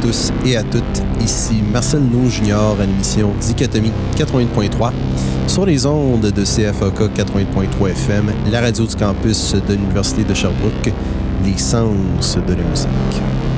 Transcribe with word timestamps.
tous 0.00 0.32
et 0.44 0.56
à 0.56 0.62
toutes. 0.62 0.82
Ici 1.20 1.62
Marcel 1.72 2.00
No 2.02 2.28
Junior 2.28 2.76
à 2.80 2.86
l'émission 2.86 3.30
Dichotomie 3.40 3.92
88.3 4.16 4.90
sur 5.46 5.66
les 5.66 5.86
ondes 5.86 6.30
de 6.30 6.42
CFOK 6.42 7.10
88.3 7.16 7.90
FM, 7.90 8.32
la 8.50 8.60
radio 8.60 8.84
du 8.84 8.96
campus 8.96 9.54
de 9.54 9.74
l'Université 9.74 10.24
de 10.24 10.34
Sherbrooke, 10.34 10.92
les 11.44 11.58
sens 11.58 12.36
de 12.36 12.54
la 12.54 12.62
musique. 12.64 13.51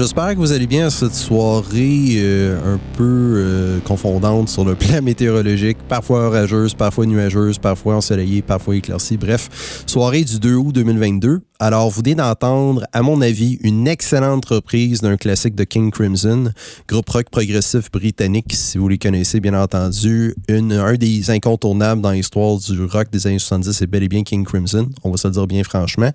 J'espère 0.00 0.30
que 0.30 0.38
vous 0.38 0.52
allez 0.52 0.66
bien 0.66 0.88
cette 0.88 1.14
soirée 1.14 2.14
euh, 2.16 2.74
un 2.74 2.80
peu 2.96 3.34
euh, 3.36 3.80
confondante 3.80 4.48
sur 4.48 4.64
le 4.64 4.74
plan 4.74 5.02
météorologique, 5.02 5.76
parfois 5.90 6.28
orageuse, 6.28 6.72
parfois 6.72 7.04
nuageuse, 7.04 7.58
parfois 7.58 7.96
ensoleillée, 7.96 8.40
parfois 8.40 8.76
éclaircie. 8.76 9.18
Bref, 9.18 9.84
soirée 9.86 10.24
du 10.24 10.38
2 10.38 10.54
août 10.54 10.74
2022. 10.74 11.42
Alors, 11.58 11.90
vous 11.90 12.00
venez 12.00 12.14
d'entendre, 12.14 12.86
à 12.94 13.02
mon 13.02 13.20
avis, 13.20 13.58
une 13.60 13.86
excellente 13.86 14.46
reprise 14.46 15.02
d'un 15.02 15.18
classique 15.18 15.54
de 15.54 15.64
King 15.64 15.90
Crimson, 15.90 16.50
groupe 16.88 17.10
rock 17.10 17.28
progressif 17.30 17.90
britannique, 17.90 18.54
si 18.54 18.78
vous 18.78 18.88
les 18.88 18.96
connaissez, 18.96 19.40
bien 19.40 19.52
entendu. 19.52 20.34
Un 20.48 20.94
des 20.94 21.30
incontournables 21.30 22.00
dans 22.00 22.12
l'histoire 22.12 22.56
du 22.56 22.82
rock 22.84 23.10
des 23.12 23.26
années 23.26 23.38
70, 23.38 23.72
c'est 23.72 23.86
bel 23.86 24.02
et 24.02 24.08
bien 24.08 24.22
King 24.22 24.46
Crimson. 24.46 24.88
On 25.04 25.10
va 25.10 25.18
se 25.18 25.28
le 25.28 25.34
dire 25.34 25.46
bien 25.46 25.62
franchement. 25.62 26.10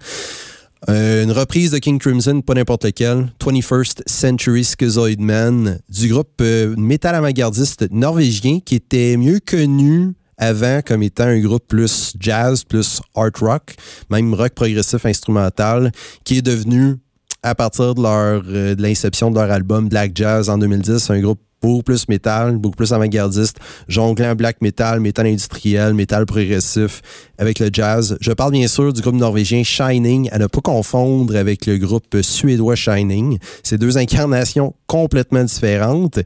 Euh, 0.88 1.24
une 1.24 1.32
reprise 1.32 1.72
de 1.72 1.80
King 1.80 1.98
Crimson, 1.98 2.42
pas 2.42 2.54
n'importe 2.54 2.86
lequel, 2.86 3.32
21st 3.44 4.04
Century 4.06 4.64
Schizoid 4.64 5.20
Man, 5.20 5.80
du 5.90 6.10
groupe 6.10 6.40
euh, 6.42 6.76
métal 6.78 7.16
avant-gardiste 7.16 7.88
norvégien 7.92 8.60
qui 8.60 8.76
était 8.76 9.18
mieux 9.18 9.40
connu 9.40 10.14
avant 10.38 10.82
comme 10.86 11.02
étant 11.02 11.24
un 11.24 11.40
groupe 11.40 11.68
plus 11.68 12.14
jazz, 12.20 12.64
plus 12.64 13.02
art 13.16 13.32
rock, 13.40 13.76
même 14.12 14.34
rock 14.34 14.54
progressif 14.54 15.06
instrumental, 15.06 15.92
qui 16.24 16.38
est 16.38 16.42
devenu 16.42 16.98
à 17.42 17.56
partir 17.56 17.96
de 17.96 18.04
euh, 18.06 18.76
de 18.76 18.82
l'inception 18.82 19.32
de 19.32 19.40
leur 19.40 19.50
album 19.50 19.90
Black 19.90 20.12
Jazz 20.14 20.50
en 20.50 20.58
2010, 20.58 21.10
un 21.10 21.20
groupe 21.20 21.40
beaucoup 21.66 21.84
plus 21.84 22.08
métal, 22.08 22.58
beaucoup 22.58 22.76
plus 22.76 22.94
avant-gardiste, 22.94 23.58
jonglant 23.88 24.36
black 24.36 24.62
metal, 24.62 25.00
métal 25.00 25.26
industriel, 25.26 25.94
métal 25.94 26.26
progressif 26.26 27.02
avec 27.38 27.60
le 27.60 27.70
jazz. 27.74 28.18
Je 28.22 28.32
parle 28.32 28.52
bien 28.52 28.68
sûr 28.68 28.94
du 28.94 29.02
groupe 29.02 29.16
norvégien 29.16 29.64
Shining, 29.64 30.30
à 30.32 30.38
ne 30.38 30.46
pas 30.46 30.62
confondre 30.62 31.36
avec 31.36 31.66
le 31.66 31.78
groupe 31.78 32.22
suédois 32.22 32.76
Shining. 32.76 33.40
C'est 33.64 33.78
deux 33.78 33.98
incarnations 33.98 34.76
complètement 34.86 35.44
différentes. 35.44 36.20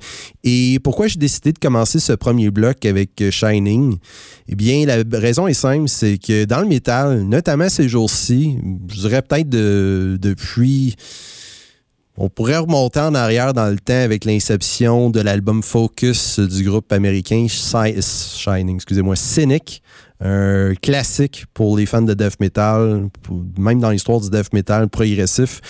Et 0.44 0.80
pourquoi 0.84 1.08
j'ai 1.08 1.20
décidé 1.20 1.54
de 1.54 1.60
commencer 1.60 2.00
ce 2.00 2.14
premier 2.14 2.52
bloc 2.52 2.86
avec 2.86 3.24
Shining? 3.32 3.98
Eh 4.50 4.56
bien, 4.56 4.86
la 4.86 5.04
raison 5.18 5.48
est 5.48 5.54
simple, 5.54 5.88
c'est 5.88 6.18
que 6.18 6.44
dans 6.46 6.60
le 6.60 6.68
métal, 6.68 7.22
notamment 7.24 7.70
ces 7.70 7.88
jours-ci, 7.88 8.58
je 8.92 9.00
dirais 9.02 9.22
peut-être 9.22 9.50
depuis 9.50 10.96
on 12.20 12.28
pourrait 12.28 12.58
remonter 12.58 13.00
en 13.00 13.16
arrière 13.16 13.54
dans 13.54 13.70
le 13.70 13.80
temps 13.80 13.94
avec 13.94 14.26
l'inception 14.26 15.10
de 15.10 15.22
l'album 15.22 15.64
Focus 15.64 16.42
du 16.42 16.64
groupe 16.66 16.92
américain 16.92 17.48
Shining, 17.48 18.76
excusez-moi, 18.76 19.16
Cynic, 19.16 19.82
un 20.20 20.74
classique 20.76 21.46
pour 21.54 21.78
les 21.78 21.86
fans 21.86 22.02
de 22.02 22.14
death 22.14 22.42
metal, 22.42 23.10
même 23.58 23.80
dans 23.80 23.90
l'histoire 23.90 24.20
du 24.20 24.30
death 24.30 24.52
metal 24.52 24.90
progressif. 24.90 25.62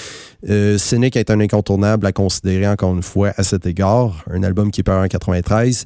Euh, 0.50 0.80
Cynic 0.80 1.16
est 1.18 1.30
un 1.30 1.40
incontournable 1.40 2.08
à 2.08 2.12
considérer 2.12 2.68
encore 2.68 2.96
une 2.96 3.04
fois 3.04 3.32
à 3.38 3.44
cet 3.44 3.68
égard, 3.68 4.26
un 4.28 4.42
album 4.42 4.72
qui 4.72 4.82
est 4.82 4.84
paru 4.84 5.06
en 5.06 5.08
93. 5.08 5.86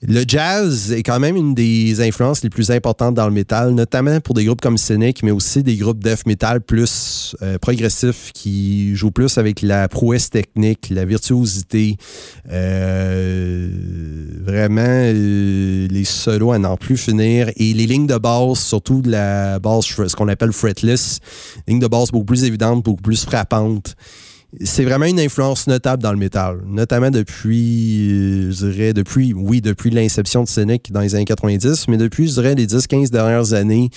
Le 0.00 0.22
jazz 0.28 0.92
est 0.92 1.02
quand 1.02 1.18
même 1.18 1.34
une 1.34 1.54
des 1.54 2.00
influences 2.00 2.44
les 2.44 2.50
plus 2.50 2.70
importantes 2.70 3.16
dans 3.16 3.26
le 3.26 3.32
métal, 3.32 3.72
notamment 3.74 4.20
pour 4.20 4.32
des 4.32 4.44
groupes 4.44 4.60
comme 4.60 4.78
Cynic, 4.78 5.24
mais 5.24 5.32
aussi 5.32 5.64
des 5.64 5.74
groupes 5.74 5.98
death 5.98 6.24
metal 6.24 6.60
plus 6.60 7.34
euh, 7.42 7.58
progressifs 7.58 8.30
qui 8.32 8.94
jouent 8.94 9.10
plus 9.10 9.38
avec 9.38 9.60
la 9.60 9.88
prouesse 9.88 10.30
technique, 10.30 10.90
la 10.90 11.04
virtuosité, 11.04 11.96
euh, 12.48 13.68
vraiment 14.44 14.82
euh, 14.86 15.88
les 15.90 16.04
solos 16.04 16.52
à 16.52 16.58
n'en 16.58 16.76
plus 16.76 16.96
finir 16.96 17.50
et 17.56 17.72
les 17.74 17.86
lignes 17.86 18.06
de 18.06 18.18
basse, 18.18 18.60
surtout 18.60 19.02
de 19.02 19.10
la 19.10 19.58
basse, 19.58 19.86
ce 19.86 20.14
qu'on 20.14 20.28
appelle 20.28 20.52
fretless, 20.52 21.18
lignes 21.66 21.80
de 21.80 21.88
basse 21.88 22.12
beaucoup 22.12 22.26
plus 22.26 22.44
évidentes, 22.44 22.84
beaucoup 22.84 23.02
plus 23.02 23.24
frappantes. 23.24 23.96
C'est 24.62 24.84
vraiment 24.84 25.04
une 25.04 25.20
influence 25.20 25.66
notable 25.66 26.02
dans 26.02 26.12
le 26.12 26.16
métal, 26.16 26.60
notamment 26.66 27.10
depuis, 27.10 28.10
euh, 28.10 28.50
je 28.50 28.66
dirais, 28.68 28.92
depuis, 28.94 29.34
oui, 29.34 29.60
depuis 29.60 29.90
l'inception 29.90 30.42
de 30.42 30.48
Cynic 30.48 30.90
dans 30.90 31.00
les 31.00 31.14
années 31.14 31.26
90, 31.26 31.86
mais 31.88 31.98
depuis, 31.98 32.28
je 32.28 32.34
dirais, 32.34 32.54
les 32.54 32.66
10-15 32.66 33.10
dernières 33.10 33.52
années, 33.52 33.90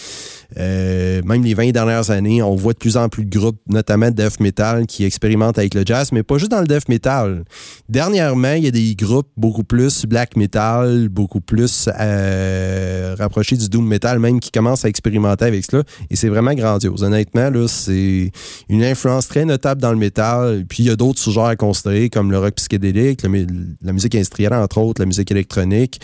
euh, 0.58 1.22
même 1.24 1.42
les 1.44 1.54
20 1.54 1.72
dernières 1.72 2.12
années, 2.12 2.44
on 2.44 2.56
voit 2.56 2.74
de 2.74 2.80
plus 2.80 2.98
en 2.98 3.08
plus 3.08 3.24
de 3.24 3.38
groupes, 3.38 3.62
notamment 3.70 4.08
de 4.08 4.16
death 4.16 4.42
metal, 4.42 4.88
qui 4.88 5.06
expérimentent 5.06 5.58
avec 5.58 5.74
le 5.74 5.84
jazz, 5.86 6.12
mais 6.12 6.22
pas 6.22 6.38
juste 6.38 6.52
dans 6.52 6.60
le 6.60 6.68
death 6.68 6.90
metal. 6.90 7.46
Dernièrement, 7.88 8.54
il 8.54 8.66
y 8.66 8.68
a 8.68 8.72
des 8.72 8.94
groupes 8.96 9.30
beaucoup 9.38 9.64
plus 9.64 10.06
black 10.06 10.36
metal, 10.36 11.08
beaucoup 11.08 11.40
plus 11.40 11.88
euh, 11.98 13.16
rapprochés 13.18 13.56
du 13.56 13.70
doom 13.70 13.88
metal, 13.88 14.20
même 14.20 14.42
qui 14.42 14.52
commencent 14.52 14.84
à 14.84 14.90
expérimenter 14.90 15.46
avec 15.46 15.64
cela, 15.64 15.84
et 16.10 16.18
c'est 16.18 16.30
vraiment 16.30 16.54
grandiose. 16.54 17.04
Honnêtement, 17.04 17.50
là, 17.50 17.68
c'est 17.70 18.32
une 18.68 18.84
influence 18.84 19.30
très 19.30 19.46
notable 19.46 19.80
dans 19.80 19.92
le 19.92 19.98
métal, 19.98 20.41
puis 20.68 20.84
il 20.84 20.86
y 20.88 20.90
a 20.90 20.96
d'autres 20.96 21.20
sous-genres 21.20 21.48
à 21.48 21.56
considérer, 21.56 22.10
comme 22.10 22.32
le 22.32 22.40
rock 22.40 22.56
psychédélique, 22.56 23.22
la 23.24 23.94
musique 23.94 24.16
industrielle, 24.16 24.54
entre 24.54 24.80
autres, 24.80 25.02
la 25.02 25.06
musique 25.06 25.32
électronique, 25.32 26.00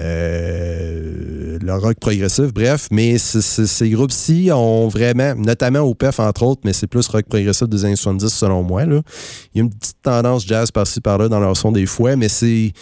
euh, 0.00 1.58
le 1.60 1.74
rock 1.74 1.98
progressif, 2.00 2.52
bref, 2.52 2.88
mais 2.90 3.18
ces 3.18 3.90
groupes-ci 3.90 4.50
ont 4.52 4.88
vraiment, 4.88 5.34
notamment 5.34 5.80
au 5.80 5.94
PEF 5.94 6.20
entre 6.20 6.42
autres, 6.42 6.62
mais 6.64 6.72
c'est 6.72 6.86
plus 6.86 7.06
rock 7.08 7.26
progressif 7.26 7.68
des 7.68 7.84
années 7.84 7.96
70 7.96 8.28
selon 8.28 8.62
moi. 8.62 8.84
Il 8.84 9.02
y 9.54 9.60
a 9.60 9.62
une 9.62 9.70
petite 9.70 10.02
tendance 10.02 10.46
jazz 10.46 10.70
par-ci 10.70 11.00
par-là 11.00 11.28
dans 11.28 11.40
leur 11.40 11.56
son 11.56 11.72
des 11.72 11.86
fois, 11.86 12.16
mais 12.16 12.28
c'est. 12.28 12.72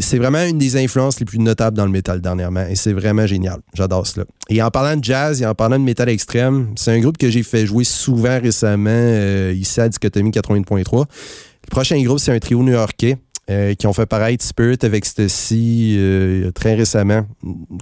C'est 0.00 0.18
vraiment 0.18 0.42
une 0.42 0.58
des 0.58 0.76
influences 0.82 1.20
les 1.20 1.26
plus 1.26 1.38
notables 1.38 1.76
dans 1.76 1.84
le 1.84 1.90
métal 1.90 2.20
dernièrement 2.20 2.66
et 2.66 2.74
c'est 2.74 2.92
vraiment 2.92 3.26
génial. 3.26 3.60
J'adore 3.74 4.06
cela. 4.06 4.24
Et 4.48 4.62
en 4.62 4.70
parlant 4.70 4.96
de 4.98 5.04
jazz 5.04 5.42
et 5.42 5.46
en 5.46 5.54
parlant 5.54 5.78
de 5.78 5.84
métal 5.84 6.08
extrême, 6.08 6.68
c'est 6.76 6.92
un 6.92 7.00
groupe 7.00 7.18
que 7.18 7.28
j'ai 7.28 7.42
fait 7.42 7.66
jouer 7.66 7.84
souvent 7.84 8.40
récemment 8.40 8.90
euh, 8.90 9.52
ici 9.54 9.80
à 9.80 9.88
Dichotomie 9.88 10.30
80.3. 10.30 11.00
Le 11.00 11.70
prochain 11.70 12.02
groupe, 12.02 12.18
c'est 12.18 12.32
un 12.32 12.38
trio 12.38 12.62
new-yorkais 12.62 13.18
euh, 13.50 13.74
qui 13.74 13.86
ont 13.86 13.92
fait 13.92 14.06
paraître 14.06 14.42
Spirit 14.42 14.78
avec 14.82 15.04
Stacy 15.04 15.96
euh, 15.98 16.50
très 16.52 16.74
récemment, 16.74 17.26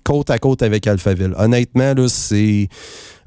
côte 0.03 0.31
à 0.31 0.39
côte 0.39 0.61
avec 0.63 0.89
Alphaville. 0.89 1.35
Honnêtement, 1.39 1.95
là, 1.95 2.09
c'est 2.09 2.69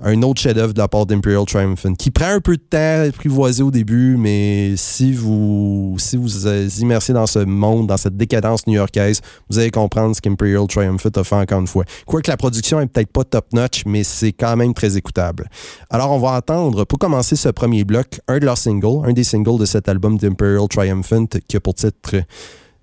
un 0.01 0.21
autre 0.21 0.41
chef-d'œuvre 0.41 0.73
de 0.73 0.79
la 0.79 0.87
part 0.87 1.05
d'Imperial 1.05 1.45
Triumphant, 1.45 1.93
qui 1.93 2.11
prend 2.11 2.29
un 2.29 2.39
peu 2.39 2.57
de 2.57 2.61
temps 2.61 2.77
à 2.77 3.07
apprivoiser 3.07 3.63
au 3.63 3.71
début, 3.71 4.17
mais 4.17 4.75
si 4.75 5.13
vous 5.13 5.95
si 5.97 6.17
vous 6.17 6.47
immersez 6.81 7.13
dans 7.13 7.27
ce 7.27 7.39
monde, 7.39 7.87
dans 7.87 7.97
cette 7.97 8.17
décadence 8.17 8.67
new-yorkaise, 8.67 9.21
vous 9.49 9.59
allez 9.59 9.71
comprendre 9.71 10.15
ce 10.15 10.21
qu'Imperial 10.21 10.67
Triumphant 10.67 11.09
a 11.15 11.23
fait 11.23 11.35
encore 11.35 11.59
une 11.59 11.67
fois. 11.67 11.85
Quoique 12.05 12.29
la 12.29 12.37
production 12.37 12.79
est 12.79 12.87
peut-être 12.87 13.11
pas 13.11 13.23
top-notch, 13.23 13.83
mais 13.85 14.03
c'est 14.03 14.33
quand 14.33 14.55
même 14.55 14.73
très 14.73 14.97
écoutable. 14.97 15.49
Alors, 15.89 16.11
on 16.11 16.19
va 16.19 16.31
entendre, 16.31 16.85
pour 16.85 16.99
commencer 16.99 17.35
ce 17.35 17.49
premier 17.49 17.83
bloc, 17.83 18.19
un 18.27 18.39
de 18.39 18.45
leurs 18.45 18.57
singles, 18.57 19.05
un 19.05 19.13
des 19.13 19.23
singles 19.23 19.59
de 19.59 19.65
cet 19.65 19.89
album 19.89 20.17
d'Imperial 20.17 20.67
Triumphant, 20.67 21.27
qui 21.47 21.57
a 21.57 21.59
pour 21.59 21.73
titre 21.73 22.15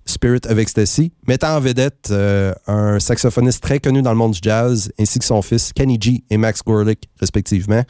Spirit 0.05 0.41
of 0.49 0.57
Ecstasy, 0.57 1.11
mettant 1.27 1.55
en 1.55 1.59
vedette 1.59 2.09
euh, 2.11 2.53
un 2.67 2.99
saxophoniste 2.99 3.61
très 3.63 3.79
connu 3.79 4.01
dans 4.01 4.11
le 4.11 4.17
monde 4.17 4.33
du 4.33 4.39
jazz, 4.41 4.91
ainsi 4.99 5.19
que 5.19 5.25
son 5.25 5.41
fils 5.41 5.73
Kenny 5.73 5.97
G 5.99 6.23
et 6.29 6.37
Max 6.37 6.61
Gorlick, 6.63 7.09
respectivement. 7.19 7.83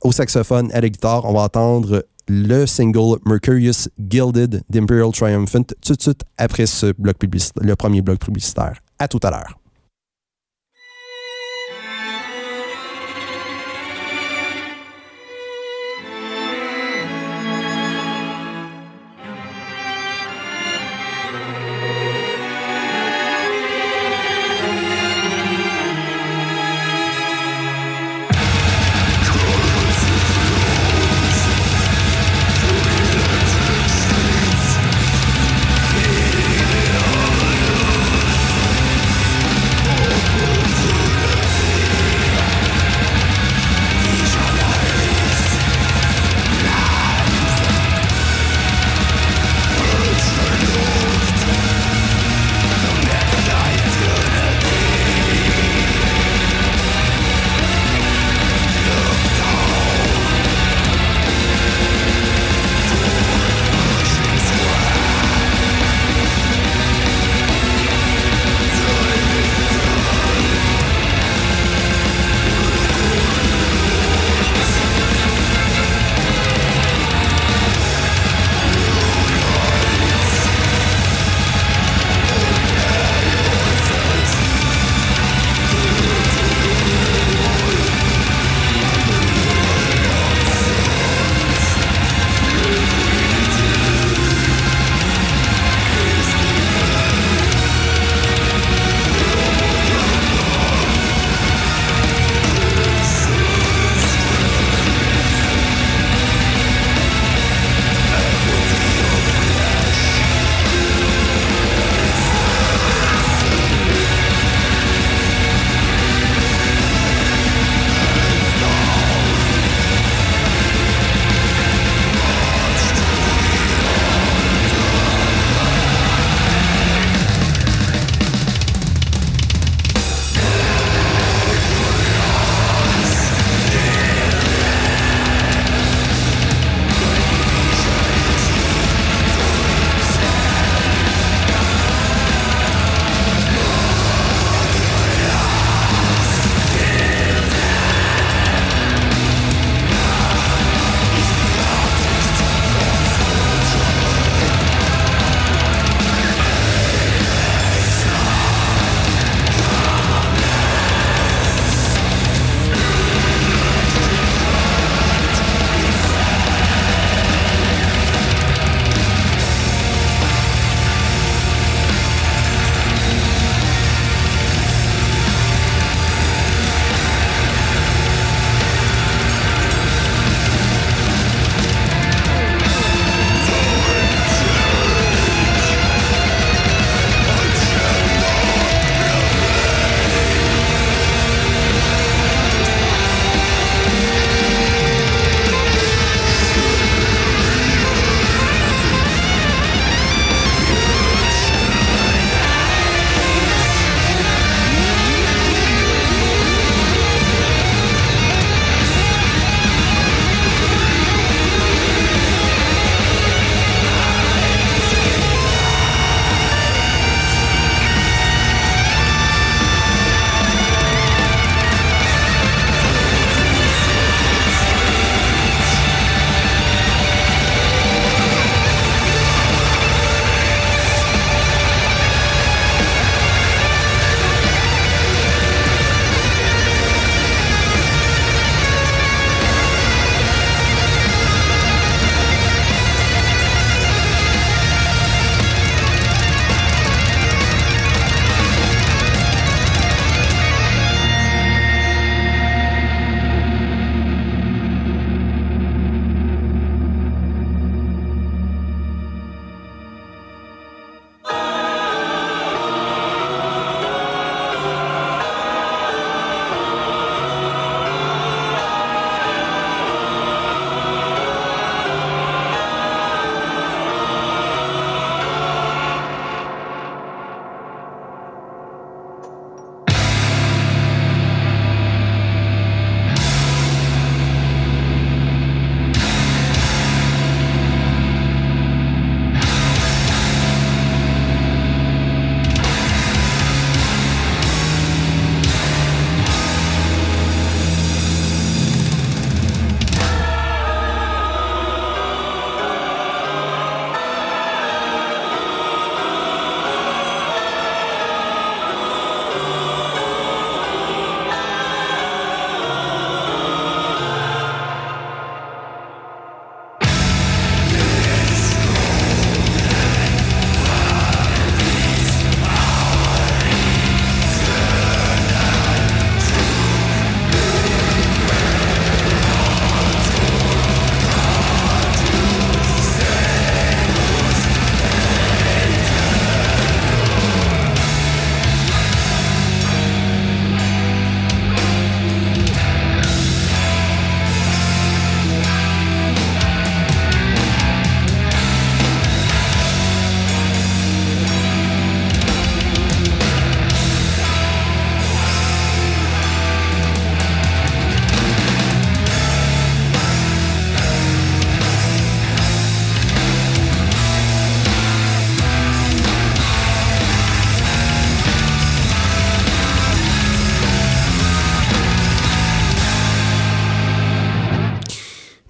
Au 0.00 0.12
saxophone, 0.12 0.70
à 0.72 0.80
la 0.80 0.88
guitare, 0.88 1.24
on 1.24 1.32
va 1.32 1.40
entendre 1.40 2.04
le 2.28 2.66
single 2.66 3.18
Mercurius 3.24 3.88
Gilded 3.98 4.62
d'Imperial 4.68 5.12
Triumphant 5.12 5.62
tout 5.84 5.94
de 5.94 6.02
suite 6.02 6.22
après 6.38 6.66
ce 6.66 6.92
bloc 6.98 7.16
le 7.60 7.76
premier 7.76 8.02
bloc 8.02 8.18
publicitaire. 8.18 8.80
À 8.98 9.08
tout 9.08 9.20
à 9.22 9.30
l'heure. 9.30 9.58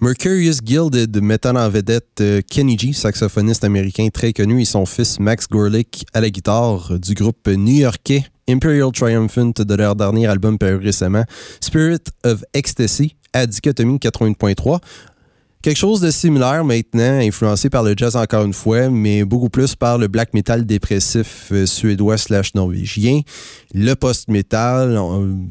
Mercurius 0.06 0.62
Guild 0.62 1.20
mettant 1.20 1.56
en 1.56 1.68
vedette 1.68 2.20
euh, 2.20 2.40
Kenny 2.48 2.78
G, 2.78 2.92
saxophoniste 2.92 3.64
américain 3.64 4.06
très 4.14 4.32
connu, 4.32 4.62
et 4.62 4.64
son 4.64 4.86
fils 4.86 5.18
Max 5.18 5.48
Gorlick 5.48 6.06
à 6.14 6.20
la 6.20 6.30
guitare 6.30 6.96
du 7.00 7.14
groupe 7.14 7.48
new-yorkais 7.48 8.24
Imperial 8.48 8.92
Triumphant 8.92 9.50
de 9.58 9.74
leur 9.74 9.96
dernier 9.96 10.28
album 10.28 10.58
paru 10.58 10.76
récemment, 10.76 11.24
Spirit 11.60 12.04
of 12.24 12.44
Ecstasy, 12.54 13.16
à 13.32 13.46
Dichotomie 13.46 13.98
81.3. 13.98 14.78
Quelque 15.66 15.78
chose 15.78 16.00
de 16.00 16.12
similaire 16.12 16.64
maintenant, 16.64 17.18
influencé 17.18 17.70
par 17.70 17.82
le 17.82 17.94
jazz 17.96 18.14
encore 18.14 18.44
une 18.44 18.52
fois, 18.52 18.88
mais 18.88 19.24
beaucoup 19.24 19.48
plus 19.48 19.74
par 19.74 19.98
le 19.98 20.06
black 20.06 20.32
metal 20.32 20.64
dépressif 20.64 21.48
euh, 21.50 21.66
suédois 21.66 22.18
slash 22.18 22.54
norvégien. 22.54 23.22
Le 23.74 23.94
post-metal, 23.94 24.96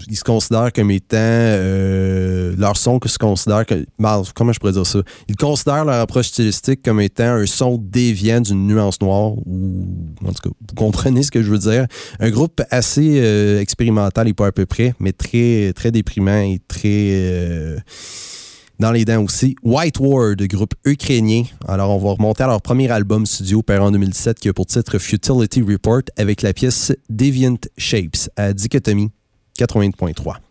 ils 0.08 0.15
se 0.15 0.23
considèrent 0.23 0.71
comme 0.71 0.89
étant 0.89 1.17
euh, 1.19 2.56
leur 2.58 2.78
son 2.78 2.99
que 2.99 3.10
se 3.10 3.17
considère 3.17 3.65
que, 3.65 3.86
comment 4.34 4.54
je 4.54 4.60
pourrais 4.62 4.71
dire 4.71 4.88
ça? 4.88 4.99
Ils 5.28 5.36
considèrent 5.36 5.84
leur 5.84 5.99
approche 5.99 6.28
stylistique 6.28 6.82
comme 6.82 7.01
étant 7.01 7.34
un 7.34 7.45
son 7.45 7.78
déviant 7.78 8.39
d'une 8.39 8.67
nuance 8.67 9.01
noire 9.01 9.34
ou 9.45 9.86
en 10.23 10.32
tout 10.32 10.49
cas, 10.49 10.56
vous 10.62 10.75
comprenez 10.78 11.23
ce 11.23 11.32
que 11.32 11.43
je 11.43 11.51
veux 11.51 11.60
dire. 11.60 11.88
Un 12.21 12.30
groupe 12.30 12.62
assez 12.71 13.19
euh, 13.19 13.60
expérimental 13.60 14.30
et 14.30 14.34
pas 14.34 14.47
à 14.47 14.54
peu 14.54 14.65
près, 14.65 14.93
mais 14.97 15.12
très 15.12 15.73
très 15.73 15.91
déprimant 15.91 16.39
et 16.39 16.62
très 16.69 17.84
dans 18.79 18.91
les 18.91 19.05
dents 19.05 19.23
aussi. 19.23 19.55
White 19.63 19.99
Ward, 19.99 20.41
groupe 20.43 20.73
ukrainien. 20.85 21.43
Alors, 21.67 21.91
on 21.91 21.97
va 21.97 22.11
remonter 22.11 22.43
à 22.43 22.47
leur 22.47 22.61
premier 22.61 22.89
album 22.91 23.25
studio, 23.25 23.61
paru 23.61 23.81
en 23.81 23.91
2007, 23.91 24.39
qui 24.39 24.49
a 24.49 24.53
pour 24.53 24.65
titre 24.65 24.97
Futility 24.97 25.61
Report, 25.61 26.03
avec 26.17 26.41
la 26.41 26.53
pièce 26.53 26.93
Deviant 27.09 27.57
Shapes 27.77 28.29
à 28.35 28.53
Dichotomie 28.53 29.11
80.3. 29.59 30.44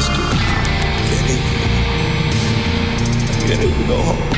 sister. 0.00 0.22
Jenny. 1.10 1.38
Jenny, 3.48 3.66
you 3.66 3.86
go 3.88 3.96
home. 3.96 4.37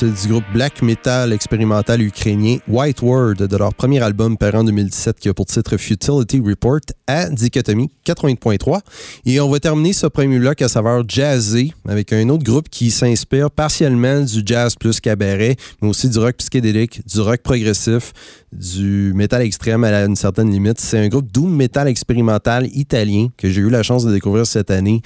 Du 0.00 0.28
groupe 0.28 0.44
black 0.54 0.80
metal 0.80 1.30
expérimental 1.30 2.00
ukrainien 2.00 2.56
White 2.66 3.02
Word 3.02 3.34
de 3.34 3.56
leur 3.58 3.74
premier 3.74 4.00
album 4.00 4.38
paru 4.38 4.56
en 4.56 4.64
2017 4.64 5.20
qui 5.20 5.28
a 5.28 5.34
pour 5.34 5.44
titre 5.44 5.76
Futility 5.76 6.40
Report 6.40 6.80
à 7.06 7.28
Dichotomie 7.28 7.90
80.3. 8.06 8.80
Et 9.26 9.38
on 9.40 9.50
va 9.50 9.60
terminer 9.60 9.92
ce 9.92 10.06
premier 10.06 10.38
bloc 10.38 10.62
à 10.62 10.70
savoir 10.70 11.02
jazzé 11.06 11.74
avec 11.86 12.14
un 12.14 12.30
autre 12.30 12.44
groupe 12.44 12.70
qui 12.70 12.90
s'inspire 12.90 13.50
partiellement 13.50 14.22
du 14.22 14.40
jazz 14.42 14.74
plus 14.74 15.00
cabaret, 15.00 15.56
mais 15.82 15.88
aussi 15.90 16.08
du 16.08 16.18
rock 16.18 16.36
psychédélique, 16.38 17.06
du 17.06 17.20
rock 17.20 17.42
progressif, 17.42 18.14
du 18.52 19.12
métal 19.14 19.42
extrême 19.42 19.84
à 19.84 20.04
une 20.06 20.16
certaine 20.16 20.50
limite. 20.50 20.80
C'est 20.80 20.98
un 20.98 21.08
groupe 21.08 21.30
doom 21.30 21.54
metal 21.54 21.88
expérimental 21.88 22.66
italien 22.72 23.28
que 23.36 23.50
j'ai 23.50 23.60
eu 23.60 23.68
la 23.68 23.82
chance 23.82 24.06
de 24.06 24.12
découvrir 24.12 24.46
cette 24.46 24.70
année 24.70 25.02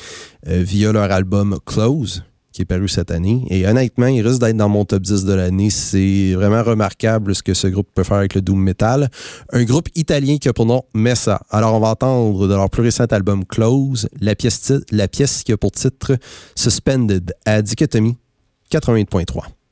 euh, 0.47 0.63
via 0.63 0.93
leur 0.93 1.11
album 1.11 1.59
Close 1.67 2.23
qui 2.55 2.63
est 2.63 2.67
paru 2.67 2.89
cette 2.89 3.11
année. 3.11 3.45
Et 3.51 3.67
honnêtement, 3.67 4.07
il 4.07 4.27
risque 4.27 4.41
d'être 4.41 4.57
dans 4.57 4.69
mon 4.69 4.85
top 4.85 5.03
10 5.03 5.25
de 5.25 5.35
l'année. 5.35 5.71
C'est 5.71 6.35
vraiment 6.35 6.63
remarquable 6.63 7.35
ce 7.35 7.43
que 7.43 7.53
ce 7.53 7.67
groupe 7.67 7.89
peut 7.93 8.05
faire 8.05 8.19
avec 8.19 8.35
le 8.35 8.43
Doom 8.43 8.61
Metal. 8.61 9.11
Un 9.53 9.65
groupe 9.65 9.89
italien 9.97 10.39
qui 10.39 10.49
a 10.49 10.53
pour 10.53 10.65
nom 10.65 10.85
Messa. 10.95 11.43
Alors, 11.51 11.75
on 11.75 11.81
va 11.81 11.89
entendre 11.89 12.47
de 12.47 12.55
leur 12.55 12.71
plus 12.71 12.83
récent 12.83 13.05
album 13.07 13.45
Close 13.45 14.09
la 14.21 14.37
pièce, 14.37 14.73
la 14.93 15.09
pièce 15.09 15.43
qui 15.43 15.53
a 15.53 15.57
pour 15.57 15.73
titre 15.73 16.17
Suspended 16.55 17.35
à 17.45 17.61
Dichotomie 17.61 18.17
88.3. 18.71 19.64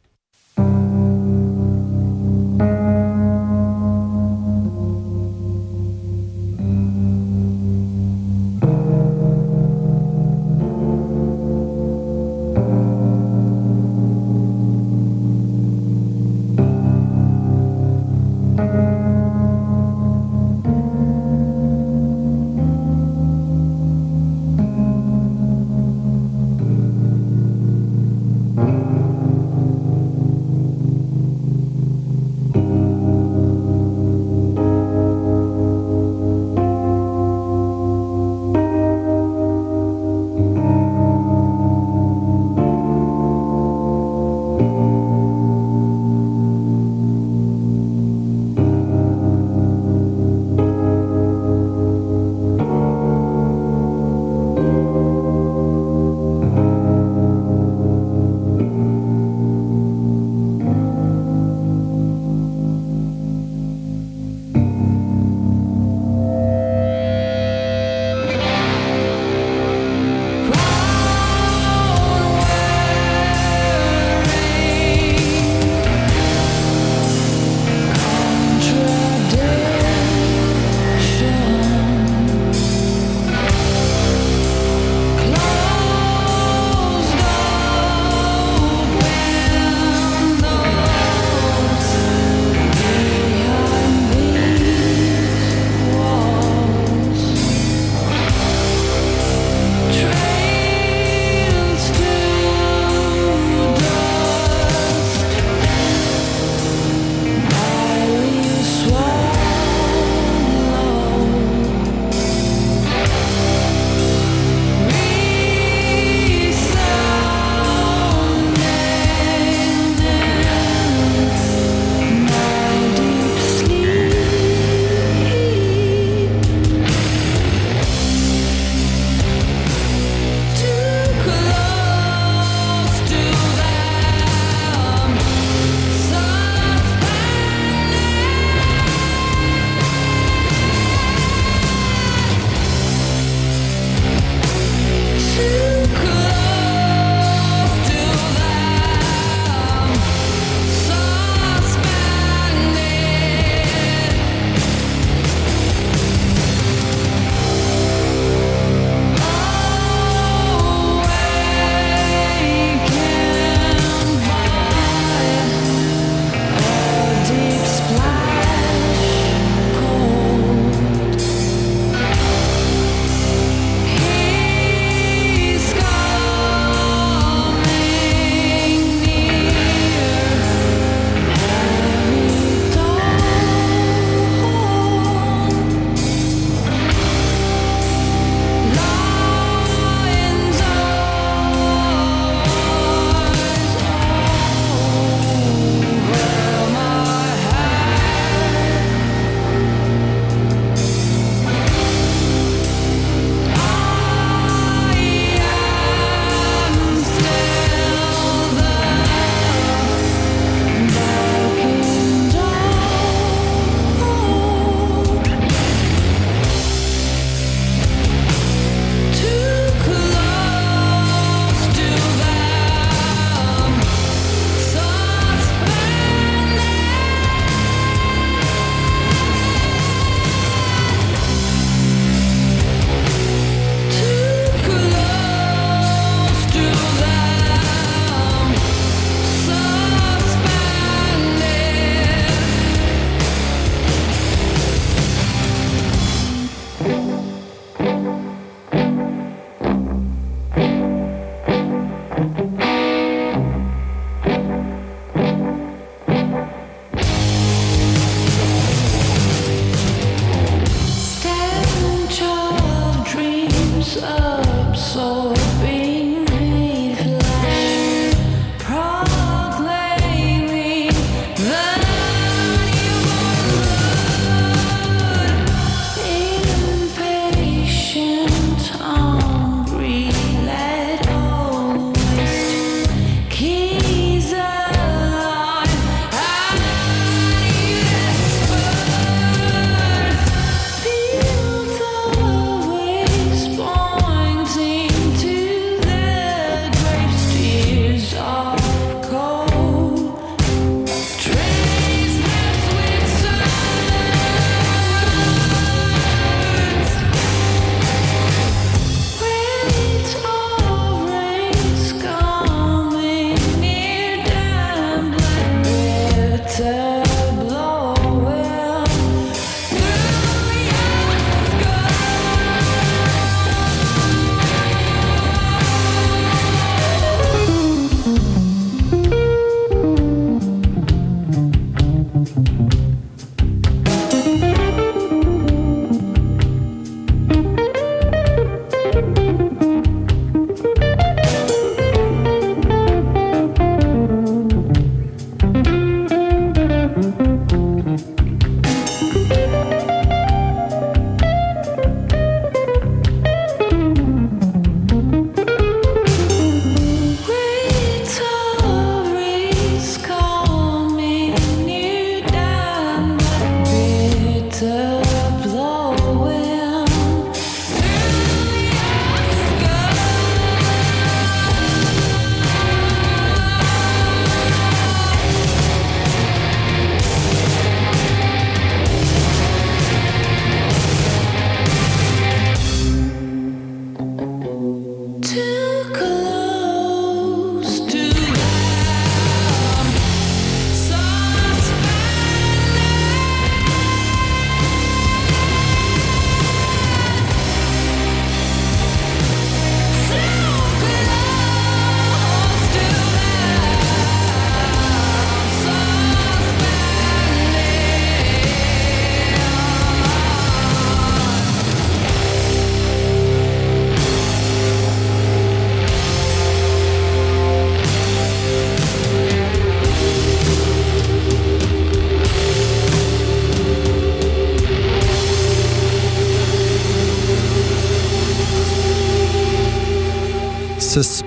to 385.23 385.62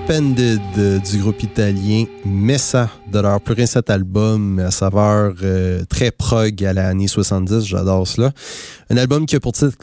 Du 0.08 1.18
groupe 1.18 1.42
italien 1.42 2.04
Messa 2.24 2.88
de 3.10 3.18
leur 3.18 3.40
plus 3.40 3.54
récent 3.54 3.80
album 3.88 4.60
à 4.60 4.70
saveur 4.70 5.34
euh, 5.42 5.84
très 5.88 6.12
prog 6.12 6.64
à 6.64 6.72
l'année 6.72 7.08
70. 7.08 7.64
J'adore 7.64 8.06
cela. 8.06 8.30
Un 8.88 8.96
album 8.98 9.26
qui 9.26 9.34
a 9.34 9.40
pour 9.40 9.52
titre. 9.52 9.76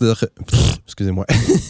Excusez-moi. 0.85 1.25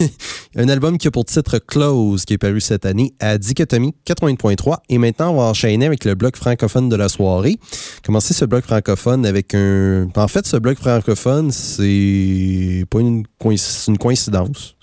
un 0.56 0.70
album 0.70 1.00
qui 1.00 1.08
a 1.08 1.12
pour 1.12 1.26
titre 1.26 1.58
Close, 1.58 2.26
qui 2.26 2.34
est 2.34 2.38
paru 2.38 2.62
cette 2.62 2.86
année 2.86 3.14
à 3.20 3.40
Dichotomie 3.40 3.96
80.3. 4.06 4.78
Et 4.90 5.00
maintenant, 5.00 5.32
on 5.32 5.38
va 5.38 5.44
enchaîner 5.44 5.88
avec 5.88 6.06
le 6.06 6.14
bloc 6.14 6.38
francophone 6.38 6.90
de 6.90 6.96
la 6.96 7.10
soirée. 7.10 7.58
Commencer 8.06 8.36
ce 8.36 8.46
bloc 8.46 8.64
francophone 8.66 9.26
avec 9.26 9.56
un. 9.56 10.08
En 10.16 10.28
fait, 10.28 10.46
ce 10.46 10.58
bloc 10.58 10.78
francophone, 10.78 11.52
c'est 11.52 12.86
pas 12.90 13.00
une, 13.00 13.24
une 13.88 13.98
coïncidence. 13.98 14.76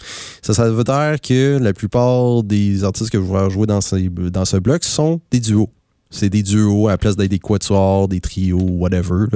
Ça, 0.43 0.69
veut 0.71 0.85
dire 0.85 1.17
que 1.23 1.59
la 1.61 1.73
plupart 1.73 2.43
des 2.43 2.83
artistes 2.83 3.11
que 3.11 3.19
je 3.19 3.33
vais 3.33 3.51
jouer 3.51 3.67
dans, 3.67 3.81
ces, 3.81 4.09
dans 4.09 4.45
ce 4.45 4.57
bloc 4.57 4.83
sont 4.83 5.21
des 5.31 5.39
duos. 5.39 5.71
C'est 6.11 6.29
des 6.29 6.43
duos 6.43 6.89
à 6.89 6.93
la 6.93 6.99
place 6.99 7.17
d'être 7.17 7.31
des 7.31 7.39
quatuors, 7.39 8.09
des 8.09 8.21
trios, 8.21 8.59
whatever. 8.59 9.27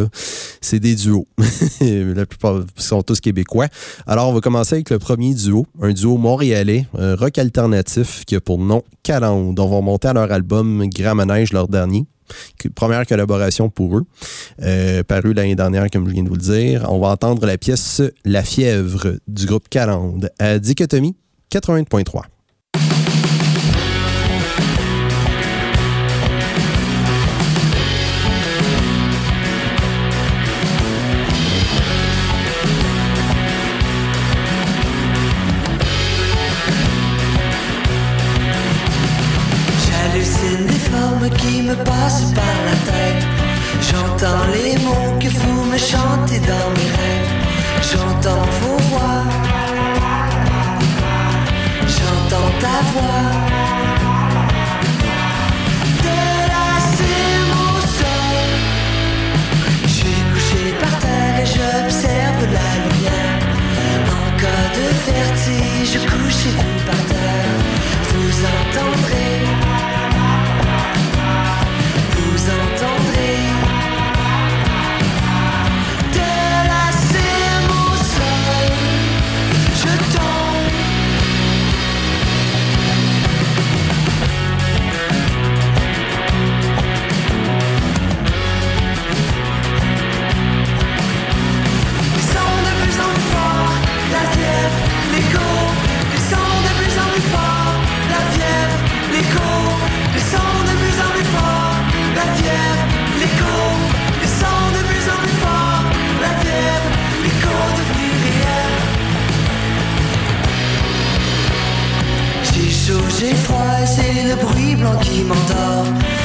C'est 0.61 0.81
des 0.81 0.95
duos. 0.95 1.27
la 1.81 2.27
plupart 2.27 2.63
sont 2.77 3.03
tous 3.03 3.21
québécois. 3.21 3.69
Alors, 4.07 4.29
on 4.29 4.33
va 4.33 4.41
commencer 4.41 4.75
avec 4.75 4.91
le 4.91 4.99
premier 4.99 5.35
duo, 5.35 5.67
un 5.81 5.93
duo 5.93 6.17
montréalais, 6.17 6.87
un 6.99 7.15
rock 7.15 7.39
alternatif 7.39 8.25
qui 8.25 8.35
a 8.35 8.41
pour 8.41 8.59
nom 8.59 8.83
Calande. 9.03 9.59
On 9.59 9.69
va 9.69 9.81
monter 9.81 10.09
à 10.09 10.13
leur 10.13 10.33
album 10.33 10.89
Grand 10.89 11.15
Manège, 11.15 11.53
leur 11.53 11.69
dernier. 11.69 12.07
Première 12.75 13.07
collaboration 13.07 13.69
pour 13.69 13.99
eux, 13.99 14.05
euh, 14.63 15.03
paru 15.03 15.35
l'année 15.35 15.55
dernière, 15.55 15.89
comme 15.91 16.09
je 16.09 16.15
viens 16.15 16.23
de 16.23 16.29
vous 16.29 16.37
le 16.37 16.41
dire. 16.41 16.87
On 16.89 16.99
va 16.99 17.09
entendre 17.09 17.47
la 17.47 17.59
pièce 17.59 18.03
La 18.25 18.43
fièvre 18.43 19.17
du 19.29 19.47
groupe 19.47 19.69
Calande 19.69 20.31
à 20.39 20.59
Dichotomie 20.59 21.17
80.3. 21.53 22.34
me 41.77 41.85
passent 41.85 42.33
par 42.35 42.57
la 42.67 42.77
tête. 42.91 43.25
J'entends 43.81 44.45
les 44.53 44.77
mots 44.85 45.19
que 45.21 45.29
vous 45.29 45.65
me 45.65 45.79
chantez 45.79 46.41
dans 46.41 46.69
mes 46.77 46.91
rêves. 46.99 47.33
J'entends 47.91 48.47
vos 48.61 48.79
voix. 48.89 49.23
J'entends 51.97 52.51
ta 52.61 52.77
voix. 52.93 53.25
De 56.07 56.19
la 56.53 56.69
mon 57.53 57.81
sol. 57.99 58.51
Je 59.83 59.89
suis 59.89 60.23
couché 60.33 60.75
par 60.81 60.99
terre 60.99 61.47
j'observe 61.55 62.43
la 62.59 62.71
lumière. 62.85 63.39
En 64.19 64.27
cas 64.41 64.67
de 64.77 64.87
vertige, 65.11 65.99
couchez-vous 66.11 66.74
j'ai 112.87 113.35
froid 113.35 113.87
c'est 113.87 114.25
le 114.29 114.35
bruit 114.37 114.77
blanc 114.77 114.99
qui 115.01 115.23
m'endort. 115.23 116.24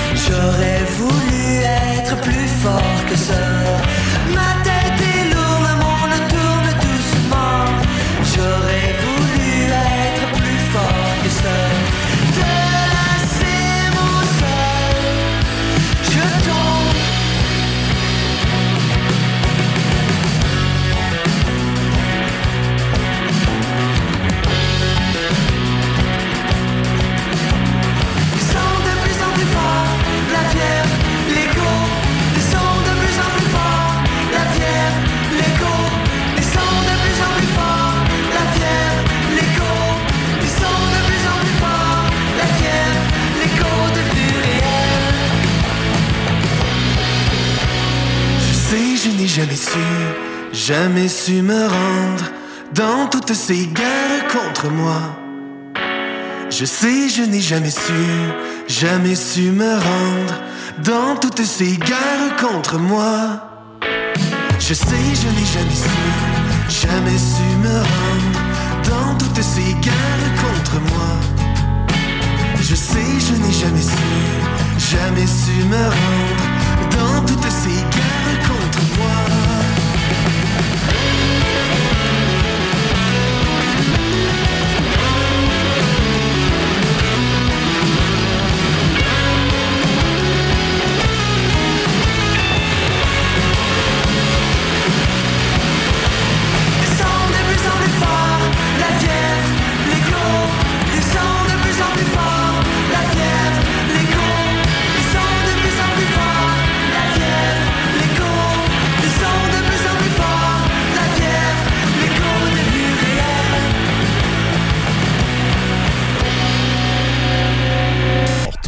Je 56.60 56.66
sais, 56.66 57.08
je 57.08 57.22
n'ai 57.22 57.40
jamais 57.40 57.72
su, 57.72 58.04
jamais 58.68 59.16
su 59.16 59.44
me 59.44 59.76
rendre 59.76 60.36
dans 60.84 61.16
toutes 61.16 61.42
ces 61.46 61.78
guerres 61.78 62.36
contre 62.38 62.78
moi. 62.78 63.80
Je 64.60 64.74
sais, 64.74 65.08
je 65.22 65.28
n'ai 65.30 65.46
jamais 65.56 65.80
su, 65.86 66.82
jamais 66.82 67.18
su 67.18 67.48
me 67.64 67.78
rendre 67.78 68.42
dans 68.90 69.18
toutes 69.18 69.42
ces 69.42 69.74
guerres 69.76 70.36
contre 70.36 70.82
moi. 70.92 71.16
Je 72.60 72.76
sais, 72.76 73.10
je 73.20 73.42
n'ai 73.42 73.54
jamais 73.54 73.82
su, 73.82 74.92
jamais 74.92 75.28
su 75.28 75.64
me 75.64 75.84
rendre 76.02 76.46
dans 76.92 77.26
toutes 77.26 77.52
ces 77.64 77.80
guerres 77.96 78.40
contre 78.50 78.82
moi. 78.98 79.39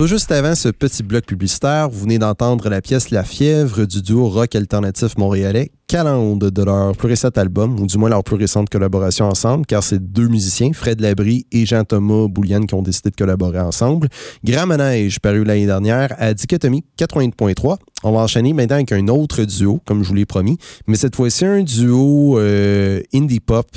Tout 0.02 0.08
juste 0.08 0.32
avant 0.32 0.56
ce 0.56 0.70
petit 0.70 1.04
bloc 1.04 1.28
publicitaire, 1.28 1.88
vous 1.88 2.00
venez 2.00 2.18
d'entendre 2.18 2.70
la 2.70 2.82
pièce 2.82 3.12
La 3.12 3.24
fièvre 3.24 3.86
du 3.86 4.02
duo 4.02 4.30
rock 4.30 4.56
alternatif 4.56 5.16
montréalais 5.16 5.70
Calande 5.86 6.50
de 6.50 6.64
leur 6.64 6.98
plus 6.98 7.10
récent 7.10 7.30
album, 7.36 7.80
ou 7.80 7.86
du 7.86 8.00
moins 8.00 8.10
leur 8.10 8.24
plus 8.24 8.36
récente 8.36 8.68
collaboration 8.68 9.28
ensemble, 9.28 9.68
car 9.68 9.84
c'est 9.84 10.00
deux 10.00 10.28
musiciens, 10.28 10.74
Fred 10.74 11.02
Labrie 11.02 11.46
et 11.52 11.68
Jean-Thomas 11.68 12.26
Bouliane, 12.30 12.66
qui 12.66 12.74
ont 12.74 12.82
décidé 12.82 13.12
de 13.12 13.16
collaborer 13.16 13.60
ensemble. 13.60 14.08
Grand 14.44 14.66
Manège, 14.66 15.20
paru 15.20 15.44
l'année 15.44 15.68
dernière 15.68 16.16
à 16.18 16.34
Dichotomie 16.34 16.84
80.3. 16.98 17.78
On 18.04 18.12
va 18.12 18.22
enchaîner 18.22 18.54
maintenant 18.54 18.78
avec 18.78 18.92
un 18.94 19.08
autre 19.08 19.44
duo, 19.44 19.82
comme 19.86 20.02
je 20.02 20.08
vous 20.08 20.16
l'ai 20.16 20.26
promis, 20.26 20.58
mais 20.88 20.96
cette 20.96 21.16
fois-ci 21.16 21.46
un 21.46 21.62
duo 21.62 22.40
euh, 22.40 23.02
indie 23.14 23.40
pop 23.40 23.68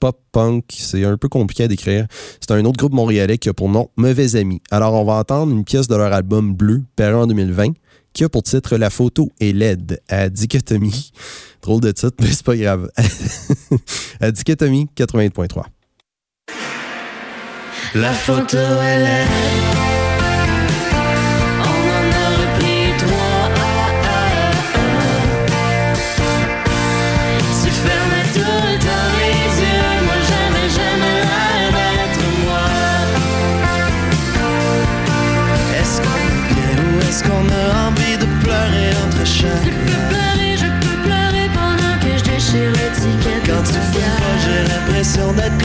pop-punk. 0.00 0.64
C'est 0.70 1.04
un 1.04 1.16
peu 1.16 1.28
compliqué 1.28 1.64
à 1.64 1.68
décrire. 1.68 2.06
C'est 2.40 2.50
un 2.50 2.64
autre 2.64 2.78
groupe 2.78 2.92
montréalais 2.92 3.38
qui 3.38 3.48
a 3.48 3.54
pour 3.54 3.68
nom 3.68 3.90
Mauvais 3.96 4.34
Amis. 4.36 4.60
Alors, 4.70 4.94
on 4.94 5.04
va 5.04 5.14
entendre 5.14 5.52
une 5.52 5.64
pièce 5.64 5.86
de 5.86 5.94
leur 5.94 6.12
album 6.12 6.54
Bleu, 6.54 6.82
paru 6.96 7.14
en 7.14 7.26
2020, 7.26 7.74
qui 8.12 8.24
a 8.24 8.28
pour 8.28 8.42
titre 8.42 8.76
La 8.76 8.90
photo 8.90 9.30
est 9.40 9.52
laide 9.52 10.00
à 10.08 10.28
dichotomie. 10.28 11.12
Drôle 11.62 11.82
de 11.82 11.92
titre, 11.92 12.16
mais 12.20 12.28
c'est 12.28 12.44
pas 12.44 12.56
grave. 12.56 12.90
à 14.20 14.30
dichotomie 14.32 14.88
80.3. 14.96 15.64
La 17.94 18.12
photo 18.12 18.56
est 18.56 18.98
laide. 18.98 19.89
D'être 45.28 45.52
le 45.52 45.59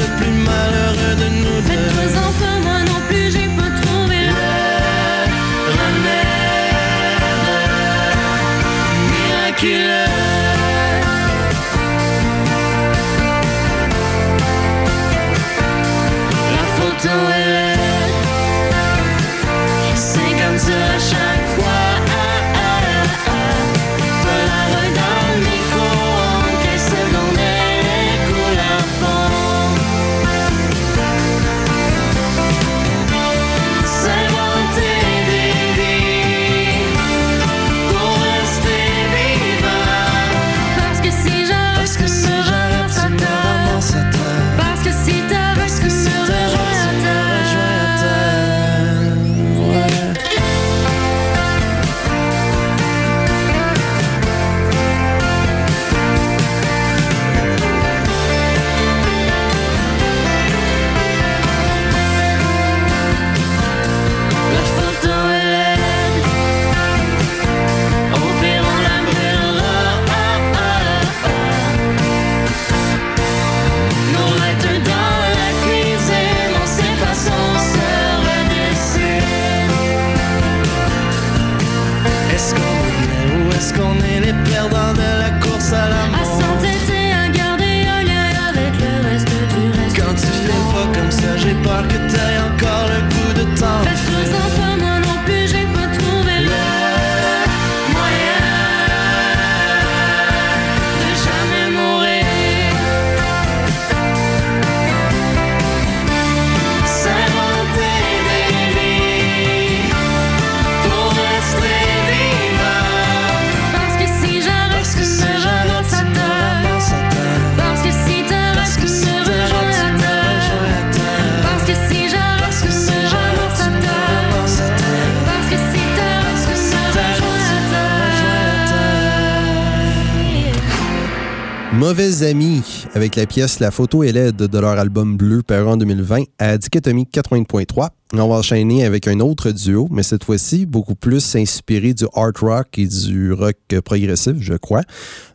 la 133.15 133.25
pièce 133.25 133.59
La 133.59 133.71
photo 133.71 134.03
est 134.03 134.11
laide 134.11 134.35
de 134.35 134.59
leur 134.59 134.77
album 134.77 135.15
Bleu 135.15 135.41
paru 135.41 135.67
en 135.67 135.77
2020 135.77 136.23
à 136.37 136.57
Dichotomie 136.57 137.07
80.3. 137.13 137.89
On 138.13 138.27
va 138.27 138.35
enchaîner 138.35 138.83
avec 138.83 139.07
un 139.07 139.19
autre 139.19 139.51
duo, 139.51 139.87
mais 139.89 140.03
cette 140.03 140.23
fois-ci 140.23 140.65
beaucoup 140.65 140.95
plus 140.95 141.35
inspiré 141.35 141.93
du 141.93 142.05
art 142.13 142.31
rock 142.41 142.77
et 142.77 142.87
du 142.87 143.31
rock 143.31 143.57
progressif, 143.83 144.35
je 144.39 144.55
crois. 144.55 144.81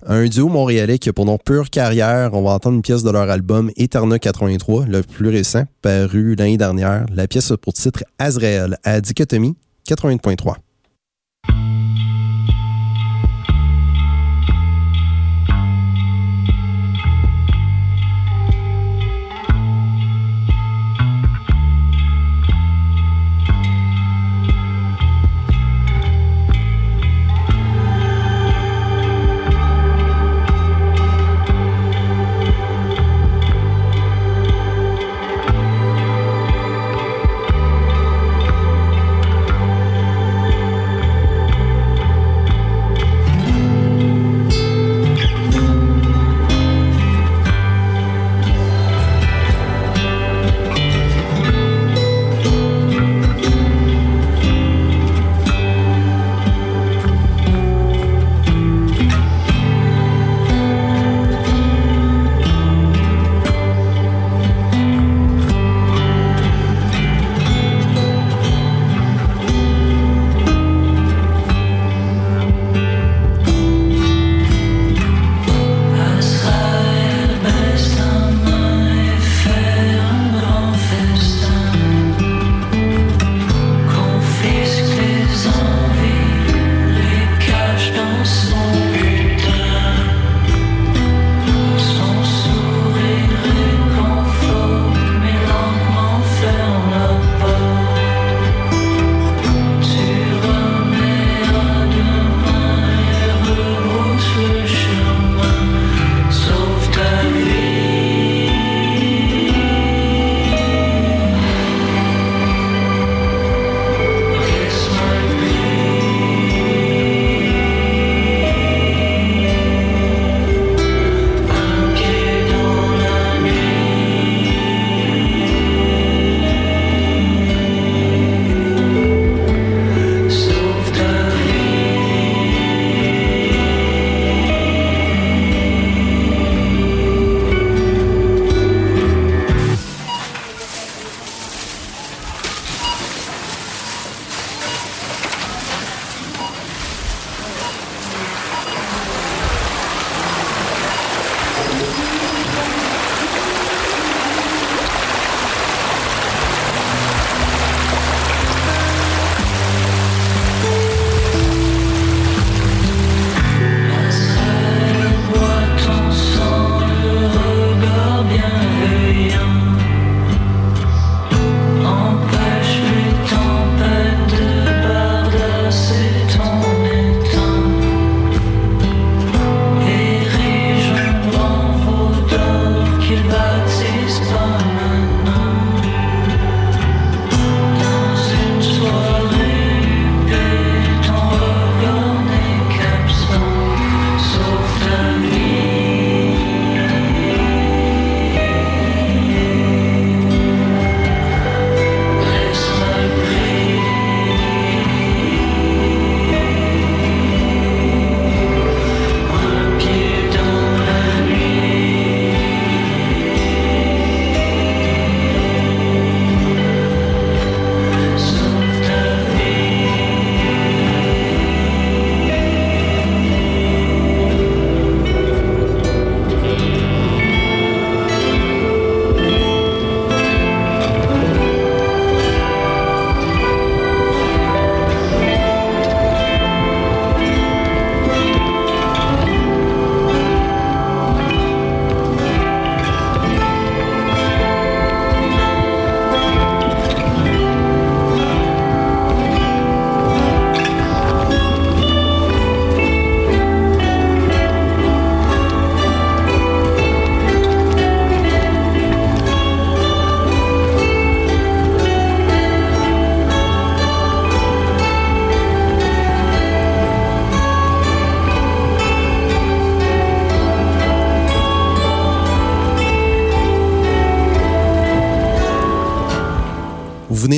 Un 0.06 0.26
duo 0.26 0.48
montréalais 0.48 0.98
qui 0.98 1.08
a 1.08 1.12
pour 1.12 1.24
nom 1.24 1.38
Pure 1.38 1.70
Carrière. 1.70 2.30
On 2.34 2.42
va 2.42 2.50
entendre 2.50 2.76
une 2.76 2.82
pièce 2.82 3.02
de 3.02 3.10
leur 3.10 3.30
album 3.30 3.70
Eterna 3.76 4.18
83, 4.18 4.86
le 4.86 5.02
plus 5.02 5.28
récent, 5.28 5.64
paru 5.80 6.34
l'année 6.34 6.58
dernière. 6.58 7.06
La 7.14 7.28
pièce 7.28 7.50
a 7.50 7.56
pour 7.56 7.72
titre 7.72 8.04
Azrael 8.18 8.76
à 8.84 9.00
Dichotomie 9.00 9.56
80.3. 9.88 10.54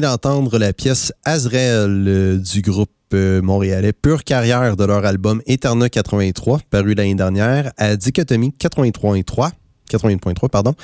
d'entendre 0.01 0.59
la 0.59 0.73
pièce 0.73 1.13
Azrael 1.25 2.05
euh, 2.09 2.39
du 2.39 2.63
groupe 2.63 2.91
euh, 3.15 3.43
montréalais 3.43 3.93
Pure 3.93 4.25
Carrière 4.25 4.77
de 4.77 4.85
leur 4.85 5.05
album 5.05 5.43
Eterna 5.47 5.89
83, 5.89 6.61
paru 6.71 6.95
l'année 6.95 7.15
dernière, 7.15 7.73
à 7.77 7.97
Dichotomie 7.97 8.55
83.3, 8.59 9.51
80.3, 9.91 10.49
pardon. 10.49 10.75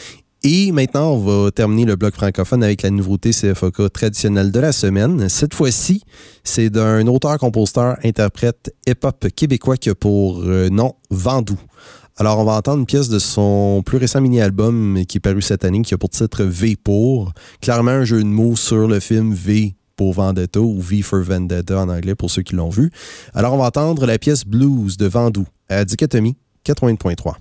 Et 0.45 0.71
maintenant, 0.71 1.15
on 1.15 1.19
va 1.19 1.51
terminer 1.51 1.85
le 1.85 1.97
bloc 1.97 2.15
francophone 2.15 2.63
avec 2.63 2.83
la 2.83 2.91
nouveauté 2.91 3.31
CFOK 3.31 3.93
traditionnelle 3.93 4.53
de 4.53 4.61
la 4.61 4.71
semaine. 4.71 5.29
Cette 5.29 5.53
fois-ci, 5.53 6.03
c'est 6.45 6.71
d'un 6.71 7.07
auteur-compositeur-interprète 7.09 8.73
hip-hop 8.87 9.27
québécois 9.35 9.77
qui 9.77 9.91
a 9.91 9.97
pour 9.97 10.43
euh, 10.45 10.69
nom 10.69 10.95
Vandou. 11.11 11.59
Alors, 12.21 12.41
on 12.41 12.45
va 12.45 12.55
entendre 12.55 12.81
une 12.81 12.87
pièce 12.87 13.09
de 13.09 13.21
son 13.21 13.81
plus 13.87 13.97
récent 13.97 14.21
mini-album 14.21 15.05
qui 15.07 15.19
est 15.19 15.21
paru 15.21 15.41
cette 15.41 15.65
année, 15.65 15.83
qui 15.83 15.95
a 15.95 15.99
pour 15.99 16.11
titre 16.11 16.43
V 16.43 16.75
pour. 16.75 17.33
Clairement, 17.61 17.93
un 17.93 18.05
jeu 18.05 18.19
de 18.19 18.27
mots 18.27 18.57
sur 18.57 18.89
le 18.89 18.99
film 18.99 19.33
V 19.33 19.77
pour 19.95 20.15
Vendetta 20.15 20.61
ou 20.61 20.81
V 20.81 21.03
for 21.03 21.21
Vendetta 21.21 21.79
en 21.79 21.89
anglais 21.89 22.17
pour 22.17 22.29
ceux 22.29 22.43
qui 22.43 22.57
l'ont 22.57 22.71
vu. 22.71 22.91
Alors, 23.35 23.55
on 23.55 23.59
va 23.59 23.67
entendre 23.67 24.05
la 24.05 24.19
pièce 24.19 24.45
Blues 24.45 24.97
de 24.97 25.07
Vandou 25.07 25.47
à 25.69 25.85
Dichotomie 25.85 26.37
80.3. 26.67 27.35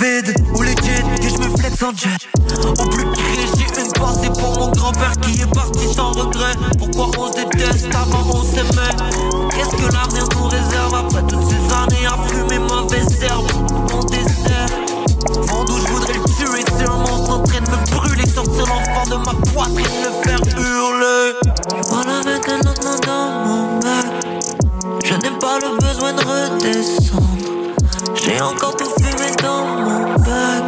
vide, 0.00 0.34
ou 0.54 0.62
les 0.62 0.74
jets, 0.76 1.04
que 1.20 1.28
je 1.28 1.38
me 1.38 1.56
flex 1.56 1.82
en 1.82 1.90
jet. 1.96 2.28
Au 2.66 2.88
plus 2.88 3.04
près, 3.04 3.46
j'ai 3.56 3.82
une 3.82 3.92
pensée 3.92 4.30
pour 4.30 4.58
mon 4.58 4.70
grand-père 4.70 5.12
qui 5.22 5.40
est 5.40 5.54
parti 5.54 5.92
sans 5.94 6.12
regret. 6.12 6.54
Pourquoi 6.78 7.10
on 7.18 7.32
se 7.32 7.38
déteste 7.38 7.88
avant 7.94 8.24
on 8.32 8.42
s'aimait? 8.42 8.96
Qu'est-ce 9.50 9.76
que 9.76 9.92
l'avenir 9.92 10.28
nous 10.36 10.48
réserve 10.48 10.94
après 10.94 11.22
toutes 11.22 11.44
ces 11.48 11.74
années 11.74 12.06
à 12.06 12.16
fumer 12.28 12.58
mauvaise 12.58 13.22
herbe? 13.22 13.50
Mon 13.90 14.04
dessert 14.04 14.66
Vendou, 15.46 15.78
je 15.78 15.92
voudrais 15.92 16.14
le 16.14 16.24
tuer, 16.24 16.64
c'est 16.78 16.88
un 16.88 16.96
monstre 16.96 17.30
en 17.30 17.42
train 17.42 17.60
de 17.60 17.70
me 17.70 17.96
brûler 17.96 18.26
Sortir 18.28 18.66
l'enfant 18.66 19.10
de 19.10 19.16
ma 19.16 19.34
poitrine, 19.52 19.84
le 20.04 20.28
faire 20.28 20.40
hurler. 20.56 21.32
Voilà 21.90 22.22
nom 22.22 22.98
dans 23.06 23.46
mon 23.46 23.78
bac 23.80 24.18
je 25.04 25.14
n'ai 25.14 25.38
pas 25.38 25.58
le 25.58 25.78
besoin 25.78 26.12
de 26.12 26.20
redescendre. 26.20 27.67
J'ai 28.22 28.40
encore 28.40 28.76
tout 28.76 28.90
fumé 29.00 29.30
dans 29.42 29.64
mon 29.64 30.14
bac. 30.16 30.64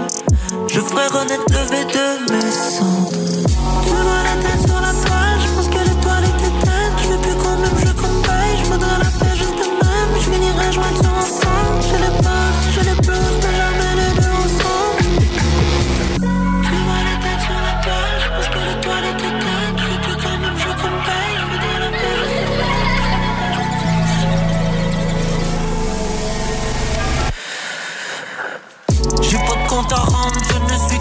Je 0.68 0.80
ferai 0.80 1.06
renaître 1.08 1.44
le 1.50 1.58
V 1.70 1.84
de 1.84 2.32
mes 2.32 2.50
cendres. 2.50 3.10
Tu 3.84 3.90
vois 3.90 4.22
la 4.22 4.36
tête 4.42 4.69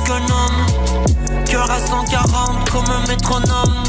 je. 0.10 1.45
Cœur 1.45 1.70
à 1.70 1.80
140 1.80 2.70
comme 2.72 2.89
un 2.89 3.07
métronome. 3.07 3.84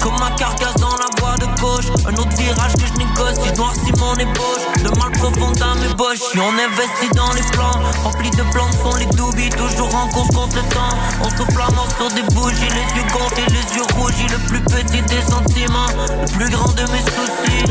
Comme 0.00 0.18
ma 0.20 0.30
carcasse 0.36 0.74
dans 0.76 0.96
la 0.96 1.08
voie 1.18 1.36
de 1.36 1.46
gauche. 1.60 1.90
Un 2.06 2.14
autre 2.14 2.36
virage 2.36 2.72
que 2.74 2.86
je 2.86 2.94
négocie, 2.94 3.52
noircis 3.56 3.92
mon 3.98 4.14
ébauche. 4.14 4.66
Le 4.82 4.90
mal 4.98 5.10
profond 5.12 5.50
dans 5.52 5.74
mes 5.76 5.94
poches. 5.96 6.20
Si 6.32 6.38
on 6.38 6.52
investit 6.52 7.10
dans 7.14 7.32
les 7.32 7.42
plans, 7.52 7.80
remplis 8.04 8.30
de 8.30 8.42
plantes 8.52 8.74
sont 8.82 8.96
les 8.96 9.06
doubilles. 9.16 9.50
Toujours 9.50 9.94
en 9.94 10.08
course 10.08 10.34
contre 10.34 10.56
le 10.56 10.62
temps. 10.74 10.96
On 11.22 11.30
souffle 11.30 11.58
la 11.58 11.70
mort 11.74 11.88
sur 11.96 12.08
des 12.10 12.22
bougies, 12.34 12.70
les 12.70 12.88
yeux 12.96 13.06
gonflés, 13.12 13.46
les 13.48 13.76
yeux 13.76 13.86
rougis. 13.98 14.28
Le 14.28 14.38
plus 14.48 14.60
petit 14.60 15.02
des 15.02 15.22
sentiments, 15.22 15.90
le 16.08 16.38
plus 16.38 16.50
grand 16.50 16.72
de 16.72 16.82
mes 16.92 17.04
soucis. 17.14 17.64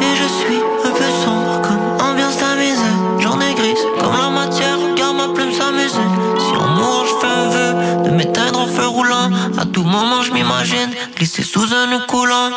Et 0.00 0.16
je 0.16 0.26
suis 0.26 0.62
un 0.84 0.90
peu 0.90 1.10
sombre 1.24 1.60
comme 1.62 1.83
roulant. 8.94 9.30
À 9.58 9.66
tout 9.66 9.82
moment, 9.82 10.22
je 10.22 10.32
m'imagine 10.32 10.90
glisser 11.16 11.42
sous 11.42 11.68
un 11.74 11.98
coulant. 12.06 12.50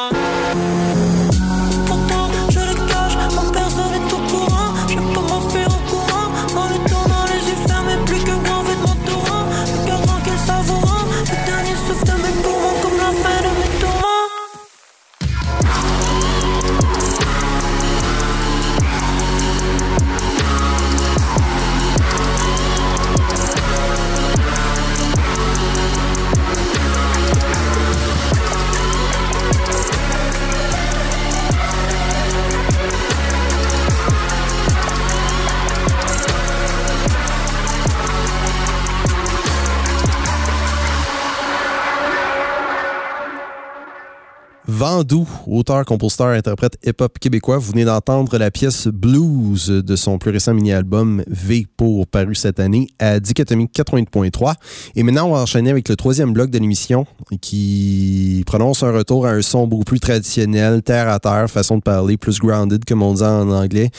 Vandou, 44.89 45.27
auteur, 45.47 45.83
compositeur, 45.83 46.27
interprète 46.27 46.77
hip-hop 46.81 47.19
québécois. 47.19 47.57
Vous 47.57 47.71
venez 47.71 47.83
d'entendre 47.83 48.37
la 48.37 48.51
pièce 48.51 48.87
Blues 48.87 49.67
de 49.67 49.95
son 49.97 50.17
plus 50.17 50.31
récent 50.31 50.53
mini-album 50.53 51.25
V 51.27 51.67
pour 51.75 52.07
paru 52.07 52.35
cette 52.35 52.61
année 52.61 52.87
à 52.97 53.19
Dichotomie 53.19 53.65
80.3. 53.65 54.53
Et 54.95 55.03
maintenant, 55.03 55.27
on 55.27 55.33
va 55.33 55.41
enchaîner 55.41 55.71
avec 55.71 55.89
le 55.89 55.97
troisième 55.97 56.31
bloc 56.31 56.51
de 56.51 56.59
l'émission 56.59 57.05
qui 57.41 58.43
prononce 58.45 58.81
un 58.81 58.93
retour 58.93 59.25
à 59.25 59.31
un 59.31 59.41
son 59.41 59.67
beaucoup 59.67 59.83
plus 59.83 59.99
traditionnel, 59.99 60.81
terre 60.83 61.09
à 61.09 61.19
terre, 61.19 61.49
façon 61.49 61.75
de 61.75 61.81
parler, 61.81 62.15
plus 62.15 62.39
grounded 62.39 62.85
comme 62.85 63.03
on 63.03 63.13
dit 63.13 63.23
en 63.23 63.51
anglais. 63.51 63.89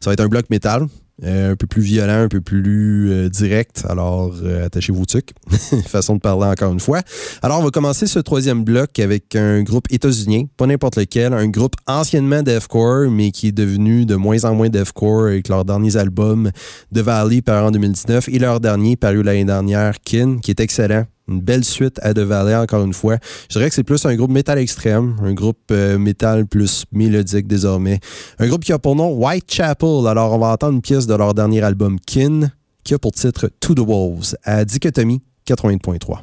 Ça 0.00 0.08
va 0.08 0.14
être 0.14 0.20
un 0.20 0.28
bloc 0.28 0.48
métal. 0.48 0.86
Euh, 1.24 1.52
un 1.52 1.56
peu 1.56 1.66
plus 1.66 1.82
violent, 1.82 2.22
un 2.22 2.28
peu 2.28 2.40
plus 2.40 3.10
euh, 3.10 3.28
direct. 3.28 3.84
Alors, 3.88 4.32
euh, 4.44 4.66
attachez-vous 4.66 5.04
tuc. 5.04 5.32
Façon 5.86 6.14
de 6.14 6.20
parler 6.20 6.46
encore 6.46 6.72
une 6.72 6.78
fois. 6.78 7.00
Alors, 7.42 7.58
on 7.58 7.64
va 7.64 7.70
commencer 7.70 8.06
ce 8.06 8.20
troisième 8.20 8.62
bloc 8.62 9.00
avec 9.00 9.34
un 9.34 9.62
groupe 9.62 9.90
états-unien, 9.90 10.44
pas 10.56 10.66
n'importe 10.66 10.96
lequel, 10.96 11.32
un 11.32 11.48
groupe 11.48 11.74
anciennement 11.88 12.44
deathcore, 12.44 13.10
mais 13.10 13.32
qui 13.32 13.48
est 13.48 13.52
devenu 13.52 14.06
de 14.06 14.14
moins 14.14 14.44
en 14.44 14.54
moins 14.54 14.68
deathcore 14.68 15.26
avec 15.26 15.48
leurs 15.48 15.64
derniers 15.64 15.96
albums 15.96 16.52
The 16.94 16.98
Valley 16.98 17.42
paru 17.42 17.66
en 17.66 17.70
2019 17.72 18.28
et 18.28 18.38
leur 18.38 18.60
dernier 18.60 18.94
paru 18.94 19.24
l'année 19.24 19.44
dernière, 19.44 20.00
Kin, 20.00 20.38
qui 20.40 20.52
est 20.52 20.60
excellent. 20.60 21.04
Une 21.28 21.40
belle 21.40 21.64
suite 21.64 21.98
à 22.02 22.14
The 22.14 22.20
Valley, 22.20 22.54
encore 22.54 22.84
une 22.84 22.94
fois. 22.94 23.18
Je 23.50 23.58
dirais 23.58 23.68
que 23.68 23.74
c'est 23.74 23.84
plus 23.84 24.04
un 24.06 24.14
groupe 24.16 24.30
métal 24.30 24.58
extrême, 24.58 25.16
un 25.22 25.34
groupe 25.34 25.58
euh, 25.70 25.98
métal 25.98 26.46
plus 26.46 26.84
mélodique 26.92 27.46
désormais. 27.46 28.00
Un 28.38 28.48
groupe 28.48 28.64
qui 28.64 28.72
a 28.72 28.78
pour 28.78 28.96
nom 28.96 29.12
Whitechapel. 29.12 30.06
Alors, 30.06 30.32
on 30.32 30.38
va 30.38 30.48
entendre 30.48 30.74
une 30.74 30.82
pièce 30.82 31.06
de 31.06 31.14
leur 31.14 31.34
dernier 31.34 31.62
album, 31.62 31.98
Kin, 32.00 32.50
qui 32.82 32.94
a 32.94 32.98
pour 32.98 33.12
titre 33.12 33.50
To 33.60 33.74
the 33.74 33.80
Wolves, 33.80 34.36
à 34.44 34.64
Dichotomie 34.64 35.20
80.3. 35.46 36.18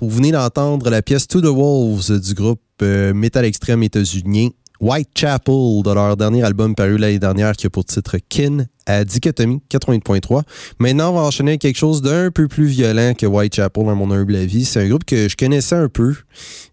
Vous 0.00 0.08
venez 0.08 0.32
d'entendre 0.32 0.90
la 0.90 1.02
pièce 1.02 1.26
To 1.28 1.40
the 1.40 1.46
Wolves 1.46 2.20
du 2.20 2.34
groupe 2.34 2.60
euh, 2.82 3.14
Metal 3.14 3.44
Extrême 3.44 3.82
états-unien 3.82 4.48
Whitechapel 4.80 5.82
de 5.84 5.92
leur 5.92 6.16
dernier 6.16 6.42
album 6.42 6.74
paru 6.74 6.98
l'année 6.98 7.18
dernière 7.18 7.52
qui 7.52 7.66
a 7.66 7.70
pour 7.70 7.84
titre 7.84 8.16
Kin 8.28 8.66
à 8.86 9.04
Dichotomie 9.04 9.62
88.3. 9.70 10.42
Maintenant, 10.78 11.10
on 11.10 11.14
va 11.14 11.20
enchaîner 11.22 11.58
quelque 11.58 11.76
chose 11.76 12.02
d'un 12.02 12.30
peu 12.30 12.48
plus 12.48 12.66
violent 12.66 13.14
que 13.16 13.26
Whitechapel, 13.26 13.84
dans 13.84 13.96
mon 13.96 14.10
humble 14.10 14.36
avis. 14.36 14.64
C'est 14.64 14.82
un 14.82 14.88
groupe 14.88 15.04
que 15.04 15.28
je 15.28 15.36
connaissais 15.36 15.76
un 15.76 15.88
peu, 15.88 16.14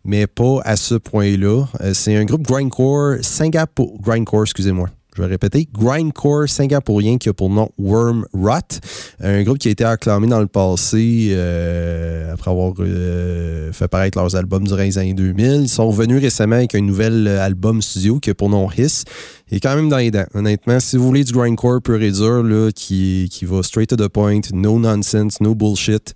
mais 0.03 0.28
pas 0.28 0.59
à 0.65 0.76
ce 0.76 0.95
point-là. 0.95 1.65
Euh, 1.82 1.93
c'est 1.93 2.15
un 2.15 2.26
groupe 2.26 2.41
grindcore 2.41 3.17
Singapour. 3.22 4.01
Grindcore, 4.01 4.43
excusez-moi 4.43 4.89
je 5.16 5.22
vais 5.22 5.28
répéter, 5.28 5.68
grindcore 5.74 6.47
singapourien 6.47 7.18
qui 7.18 7.30
a 7.30 7.34
pour 7.34 7.49
nom 7.49 7.70
Worm 7.78 8.26
Rot, 8.34 8.80
un 9.20 9.43
groupe 9.43 9.57
qui 9.57 9.68
a 9.68 9.72
été 9.72 9.84
acclamé 9.84 10.28
dans 10.28 10.39
le 10.39 10.47
passé 10.47 11.30
euh, 11.32 12.34
après 12.34 12.51
avoir 12.51 12.74
euh, 12.80 13.72
fait 13.74 13.88
paraître 13.88 14.18
leurs 14.18 14.36
albums 14.36 14.66
durant 14.66 14.84
les 14.84 14.97
années 14.97 15.14
2000. 15.14 15.64
Ils 15.64 15.70
sont 15.70 15.88
revenus 15.88 16.22
récemment 16.22 16.55
avec 16.55 16.76
un 16.76 16.82
nouvel 16.82 17.28
album 17.28 17.82
studio 17.82 18.20
qui 18.20 18.30
a 18.30 18.34
pour 18.34 18.49
nom 18.49 18.70
Hiss. 18.72 19.03
Est 19.51 19.59
quand 19.59 19.76
même 19.76 19.89
dans 19.89 19.97
les 19.97 20.12
dents, 20.12 20.26
honnêtement. 20.34 20.80
Si 20.80 20.95
vous 20.95 21.05
voulez 21.05 21.26
du 21.26 21.34
grindcore 21.34 21.82
pur 21.82 22.01
et 22.01 22.12
dur, 22.12 22.41
là, 22.41 22.72
qui, 22.74 23.28
qui 23.30 23.43
va 23.43 23.62
straight 23.64 23.89
to 23.89 23.97
the 23.97 24.07
point, 24.07 24.39
no 24.53 24.80
nonsense, 24.80 25.41
no 25.41 25.55
bullshit, 25.55 26.14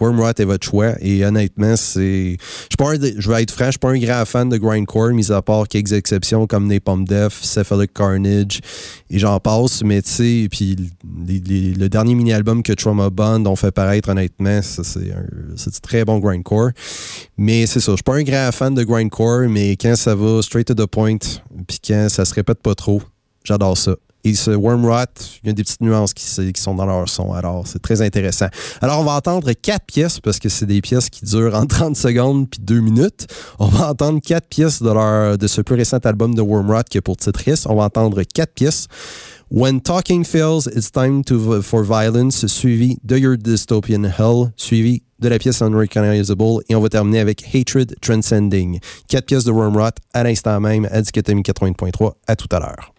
Wormrot 0.00 0.32
est 0.38 0.44
votre 0.44 0.66
choix. 0.66 0.94
Et 1.00 1.24
honnêtement, 1.24 1.76
c'est. 1.76 2.36
Je, 2.70 3.14
je 3.18 3.30
vais 3.30 3.42
être 3.42 3.50
franc, 3.50 3.66
je 3.66 3.70
suis 3.72 3.78
pas 3.78 3.90
un 3.90 3.98
grand 3.98 4.24
fan 4.24 4.48
de 4.48 4.56
Grindcore, 4.56 5.10
mis 5.10 5.30
à 5.30 5.42
part 5.42 5.68
quelques 5.68 5.92
exceptions 5.92 6.46
comme 6.46 6.66
Napalm 6.66 7.04
Death, 7.04 7.32
Cephalic 7.42 7.92
Carnage, 7.92 8.60
et 9.10 9.18
j'en 9.18 9.38
passe. 9.40 9.82
Mais 9.82 10.02
tu 10.02 10.10
sais, 10.10 10.48
puis 10.50 10.76
le 11.04 11.88
dernier 11.88 12.14
mini-album 12.14 12.62
que 12.62 12.72
Trauma 12.72 13.10
Bond 13.10 13.46
ont 13.46 13.56
fait 13.56 13.70
paraître, 13.70 14.08
honnêtement, 14.08 14.60
c'est 14.62 15.12
un 15.12 15.70
très 15.82 16.04
bon 16.04 16.18
Grindcore. 16.18 16.70
Mais 17.36 17.66
c'est 17.66 17.80
ça, 17.80 17.92
je 17.92 17.96
suis 17.96 18.02
pas 18.02 18.14
un 18.14 18.22
grand 18.22 18.50
fan 18.52 18.74
de 18.74 18.82
Grindcore, 18.82 19.48
mais 19.48 19.72
quand 19.72 19.96
ça 19.96 20.14
va 20.14 20.42
straight 20.42 20.66
to 20.66 20.74
the 20.74 20.86
point, 20.86 21.18
puis 21.66 21.78
quand 21.86 22.08
ça 22.08 22.24
se 22.24 22.34
répète 22.34 22.60
pas 22.60 22.74
trop, 22.74 23.02
j'adore 23.44 23.76
ça. 23.76 23.96
Et 24.24 24.34
ce 24.34 24.50
Wormrot, 24.50 25.04
il 25.42 25.48
y 25.48 25.50
a 25.50 25.52
des 25.52 25.62
petites 25.62 25.82
nuances 25.82 26.14
qui, 26.14 26.24
sont 26.24 26.74
dans 26.74 26.86
leur 26.86 27.08
son. 27.08 27.32
Alors, 27.34 27.66
c'est 27.66 27.80
très 27.80 28.00
intéressant. 28.00 28.46
Alors, 28.80 29.00
on 29.00 29.04
va 29.04 29.12
entendre 29.12 29.52
quatre 29.52 29.84
pièces 29.84 30.18
parce 30.18 30.38
que 30.38 30.48
c'est 30.48 30.66
des 30.66 30.80
pièces 30.80 31.10
qui 31.10 31.24
durent 31.26 31.54
entre 31.54 31.76
30 31.76 31.96
secondes 31.96 32.48
puis 32.48 32.60
2 32.62 32.80
minutes. 32.80 33.26
On 33.58 33.66
va 33.66 33.90
entendre 33.90 34.20
quatre 34.20 34.48
pièces 34.48 34.82
de, 34.82 34.90
leur, 34.90 35.36
de 35.36 35.46
ce 35.46 35.60
plus 35.60 35.74
récent 35.74 35.98
album 36.04 36.34
de 36.34 36.40
Wormrot 36.40 36.84
qui 36.88 36.98
est 36.98 37.02
pour 37.02 37.16
titre 37.16 37.42
On 37.66 37.76
va 37.76 37.84
entendre 37.84 38.22
quatre 38.22 38.54
pièces. 38.54 38.86
When 39.50 39.80
Talking 39.82 40.24
Fails, 40.24 40.66
It's 40.74 40.90
Time 40.90 41.22
to, 41.24 41.62
for 41.62 41.84
Violence, 41.84 42.46
suivi 42.46 42.96
de 43.04 43.18
Your 43.18 43.36
Dystopian 43.36 44.04
Hell, 44.04 44.52
suivi 44.56 45.02
de 45.20 45.28
la 45.28 45.38
pièce 45.38 45.62
Unrecognizable, 45.62 46.62
et 46.68 46.74
on 46.74 46.80
va 46.80 46.88
terminer 46.88 47.20
avec 47.20 47.44
Hatred 47.54 47.94
Transcending. 48.00 48.80
Quatre 49.08 49.26
pièces 49.26 49.44
de 49.44 49.52
Wormrot 49.52 49.90
à 50.12 50.24
l'instant 50.24 50.58
même 50.60 50.86
à 50.86 51.02
80.3. 51.02 52.12
À 52.26 52.36
tout 52.36 52.48
à 52.50 52.58
l'heure. 52.58 52.93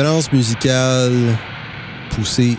Violence 0.00 0.32
musicale 0.32 1.36
poussée 2.08 2.56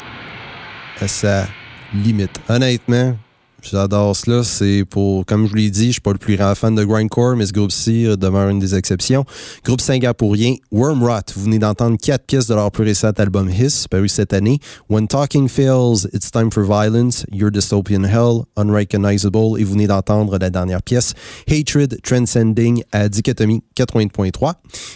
à 1.00 1.08
sa 1.08 1.48
limite. 1.92 2.40
Honnêtement, 2.48 3.18
J'adore 3.62 4.16
cela. 4.16 4.44
C'est 4.44 4.84
pour, 4.90 5.26
comme 5.26 5.46
je 5.46 5.52
vous 5.52 5.56
l'ai 5.56 5.70
dit, 5.70 5.88
je 5.88 5.92
suis 5.94 6.02
pas 6.02 6.12
le 6.12 6.18
plus 6.18 6.36
grand 6.36 6.56
fan 6.56 6.74
de 6.74 6.84
grindcore, 6.84 7.36
mais 7.36 7.46
ce 7.46 7.54
groupe-ci 7.54 8.06
demeure 8.18 8.50
une 8.50 8.60
des 8.60 8.76
exceptions. 8.76 9.24
Groupe 9.64 9.82
singapourien, 9.82 10.56
Wormrot. 10.72 11.22
Vous 11.36 11.44
venez 11.44 11.60
d'entendre 11.60 11.98
quatre 12.02 12.26
pièces 12.26 12.48
de 12.48 12.56
leur 12.56 12.72
plus 12.72 12.84
récent 12.84 13.12
album 13.18 13.50
Hiss, 13.50 13.88
paru 13.88 14.08
cette 14.08 14.34
année. 14.34 14.60
When 14.90 15.08
Talking 15.08 15.48
Fails, 15.48 16.08
It's 16.14 16.32
Time 16.32 16.52
for 16.52 16.64
Violence, 16.64 17.26
Your 17.32 17.52
Dystopian 17.52 18.04
Hell, 18.04 18.44
Unrecognizable. 18.58 19.60
Et 19.60 19.64
vous 19.64 19.74
venez 19.74 19.88
d'entendre 19.88 20.38
la 20.40 20.50
dernière 20.50 20.82
pièce, 20.82 21.14
Hatred 21.50 22.02
Transcending 22.02 22.84
à 22.92 23.10
Dichotomie 23.10 23.64
80.3. 23.78 24.54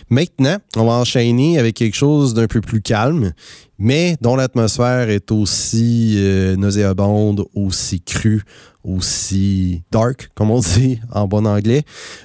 Maintenant, 0.10 0.58
on 0.76 0.86
va 0.86 0.94
enchaîner 0.94 1.60
avec 1.60 1.76
quelque 1.76 1.96
chose 1.96 2.34
d'un 2.34 2.48
peu 2.48 2.62
plus 2.62 2.82
calme 2.82 3.32
mais 3.78 4.16
dont 4.22 4.36
l'atmosphère 4.36 5.10
est 5.10 5.32
aussi 5.32 6.16
euh, 6.18 6.56
nauséabonde, 6.56 7.46
aussi 7.54 8.02
crue, 8.02 8.44
aussi 8.84 9.84
dark, 9.92 10.30
comme 10.36 10.52
on 10.52 10.60
dit 10.60 11.00
en 11.12 11.28
bon 11.28 11.46
anglais. 11.46 11.84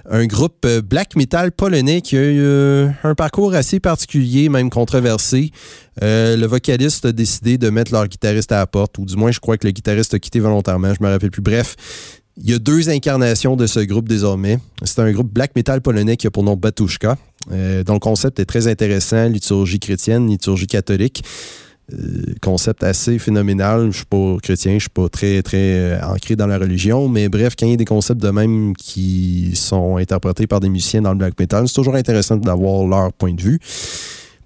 Un 0.08 0.26
groupe 0.26 0.64
euh, 0.64 0.82
black 0.82 1.16
metal 1.16 1.52
polonais 1.52 2.00
qui 2.02 2.16
a 2.16 2.22
eu 2.22 2.40
euh, 2.40 2.88
un 3.02 3.14
parcours 3.14 3.54
assez 3.54 3.80
particulier, 3.80 4.48
même 4.48 4.70
controversé. 4.70 5.50
le 6.00 6.46
vocaliste 6.46 7.04
a 7.04 7.12
décidé 7.12 7.58
de 7.58 7.68
mettre 7.70 7.92
leur 7.92 8.06
guitariste 8.06 8.52
à 8.52 8.58
la 8.58 8.66
porte, 8.66 8.98
ou 8.98 9.04
du 9.04 9.16
moins, 9.16 9.30
je 9.30 9.40
crois 9.40 9.56
que 9.56 9.66
le 9.66 9.72
guitariste 9.72 10.14
a 10.14 10.18
quitté 10.18 10.40
volontairement, 10.40 10.92
je 10.94 11.02
me 11.02 11.10
rappelle 11.10 11.30
plus. 11.30 11.42
Bref, 11.42 11.76
il 12.42 12.50
y 12.50 12.54
a 12.54 12.58
deux 12.58 12.88
incarnations 12.88 13.56
de 13.56 13.66
ce 13.66 13.80
groupe 13.80 14.08
désormais. 14.08 14.58
C'est 14.84 15.00
un 15.00 15.12
groupe 15.12 15.32
black 15.32 15.54
metal 15.56 15.80
polonais 15.80 16.16
qui 16.16 16.26
a 16.26 16.30
pour 16.30 16.42
nom 16.42 16.56
Batushka, 16.56 17.16
euh, 17.52 17.84
dont 17.84 17.94
le 17.94 17.98
concept 17.98 18.40
est 18.40 18.46
très 18.46 18.66
intéressant, 18.66 19.28
liturgie 19.28 19.78
chrétienne, 19.78 20.26
liturgie 20.26 20.66
catholique. 20.66 21.22
Euh, 21.92 22.34
concept 22.40 22.84
assez 22.84 23.18
phénoménal. 23.18 23.80
Je 23.80 23.86
ne 23.86 23.92
suis 23.92 24.04
pas 24.04 24.36
chrétien, 24.42 24.72
je 24.72 24.76
ne 24.76 24.80
suis 24.80 24.88
pas 24.90 25.08
très, 25.08 25.42
très 25.42 25.58
euh, 25.58 26.00
ancré 26.02 26.36
dans 26.36 26.46
la 26.46 26.56
religion, 26.56 27.08
mais 27.08 27.28
bref, 27.28 27.54
quand 27.58 27.66
il 27.66 27.70
y 27.70 27.74
a 27.74 27.76
des 27.76 27.84
concepts 27.84 28.22
de 28.22 28.30
même 28.30 28.74
qui 28.76 29.52
sont 29.54 29.96
interprétés 29.96 30.46
par 30.46 30.60
des 30.60 30.68
musiciens 30.68 31.02
dans 31.02 31.12
le 31.12 31.18
black 31.18 31.38
metal, 31.38 31.66
c'est 31.68 31.74
toujours 31.74 31.96
intéressant 31.96 32.36
d'avoir 32.36 32.86
leur 32.86 33.12
point 33.12 33.34
de 33.34 33.42
vue. 33.42 33.58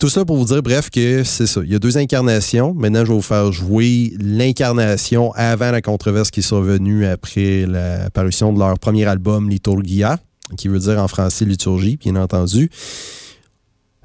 Tout 0.04 0.10
ça 0.10 0.26
pour 0.26 0.36
vous 0.36 0.44
dire, 0.44 0.62
bref, 0.62 0.90
que 0.90 1.24
c'est 1.24 1.46
ça. 1.46 1.62
Il 1.64 1.72
y 1.72 1.74
a 1.74 1.78
deux 1.78 1.96
incarnations. 1.96 2.74
Maintenant, 2.74 3.06
je 3.06 3.08
vais 3.08 3.14
vous 3.14 3.22
faire 3.22 3.50
jouer 3.52 4.12
l'incarnation 4.20 5.32
avant 5.32 5.70
la 5.70 5.80
controverse 5.80 6.30
qui 6.30 6.40
est 6.40 6.42
survenue 6.42 7.06
après 7.06 7.64
la 7.64 8.10
parution 8.10 8.52
de 8.52 8.58
leur 8.58 8.78
premier 8.78 9.06
album, 9.06 9.48
Liturgia, 9.48 10.18
qui 10.58 10.68
veut 10.68 10.78
dire 10.78 10.98
en 10.98 11.08
français 11.08 11.46
liturgie, 11.46 11.96
bien 11.96 12.16
entendu. 12.16 12.68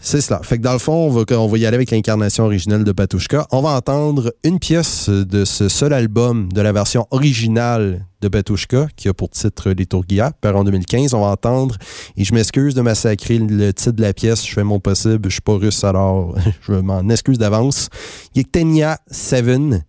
C'est 0.01 0.21
cela. 0.21 0.39
Fait 0.43 0.57
que 0.57 0.63
dans 0.63 0.73
le 0.73 0.79
fond, 0.79 0.93
on 0.93 1.09
va, 1.09 1.23
on 1.37 1.55
y 1.55 1.65
aller 1.65 1.75
avec 1.75 1.91
l'incarnation 1.91 2.45
originelle 2.45 2.85
de 2.85 2.91
Batushka. 2.93 3.47
On 3.51 3.61
va 3.61 3.71
entendre 3.71 4.33
une 4.45 4.57
pièce 4.57 5.09
de 5.09 5.43
ce 5.43 5.67
seul 5.67 5.91
album, 5.91 6.51
de 6.53 6.61
la 6.61 6.71
version 6.71 7.05
originale 7.11 8.05
de 8.21 8.29
Batushka, 8.29 8.87
qui 8.95 9.09
a 9.09 9.13
pour 9.13 9.29
titre 9.29 9.71
Liturgia, 9.71 10.31
par 10.39 10.55
en 10.55 10.63
2015. 10.63 11.13
On 11.13 11.21
va 11.21 11.27
entendre, 11.27 11.75
et 12.15 12.23
je 12.23 12.33
m'excuse 12.33 12.75
de 12.75 12.81
massacrer 12.81 13.39
le 13.39 13.73
titre 13.73 13.91
de 13.91 14.01
la 14.01 14.13
pièce, 14.13 14.45
je 14.47 14.53
fais 14.53 14.63
mon 14.63 14.79
possible, 14.79 15.25
je 15.25 15.33
suis 15.33 15.41
pas 15.41 15.57
russe 15.57 15.83
alors 15.83 16.33
je 16.61 16.73
m'en 16.73 17.07
excuse 17.09 17.37
d'avance. 17.37 17.89
Yektenia 18.35 18.99
Seven, 19.11 19.83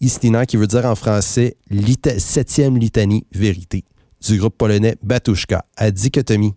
Istina, 0.00 0.46
qui 0.46 0.56
veut 0.56 0.66
dire 0.66 0.86
en 0.86 0.94
français 0.94 1.56
septième 2.18 2.78
litanie 2.78 3.26
vérité, 3.32 3.84
du 4.26 4.38
groupe 4.38 4.56
polonais 4.56 4.96
Batushka, 5.02 5.66
à 5.76 5.90
Dichotomie 5.90 6.54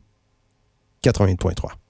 80.3. 1.03 1.82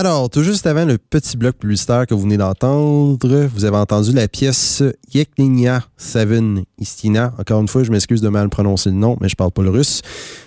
Alors, 0.00 0.30
tout 0.30 0.42
juste 0.42 0.66
avant 0.66 0.86
le 0.86 0.96
petit 0.96 1.36
bloc 1.36 1.56
publicitaire 1.56 2.06
que 2.06 2.14
vous 2.14 2.22
venez 2.22 2.38
d'entendre, 2.38 3.48
vous 3.54 3.66
avez 3.66 3.76
entendu 3.76 4.12
la 4.12 4.28
pièce 4.28 4.82
Yeklinia 5.12 5.84
Seven 5.98 6.64
Istina. 6.78 7.34
Encore 7.38 7.60
une 7.60 7.68
fois, 7.68 7.82
je 7.82 7.90
m'excuse 7.90 8.22
de 8.22 8.30
mal 8.30 8.48
prononcer 8.48 8.88
le 8.88 8.96
nom, 8.96 9.18
mais 9.20 9.28
je 9.28 9.36
parle 9.36 9.50
pas 9.50 9.60
le 9.60 9.68
russe. 9.68 10.00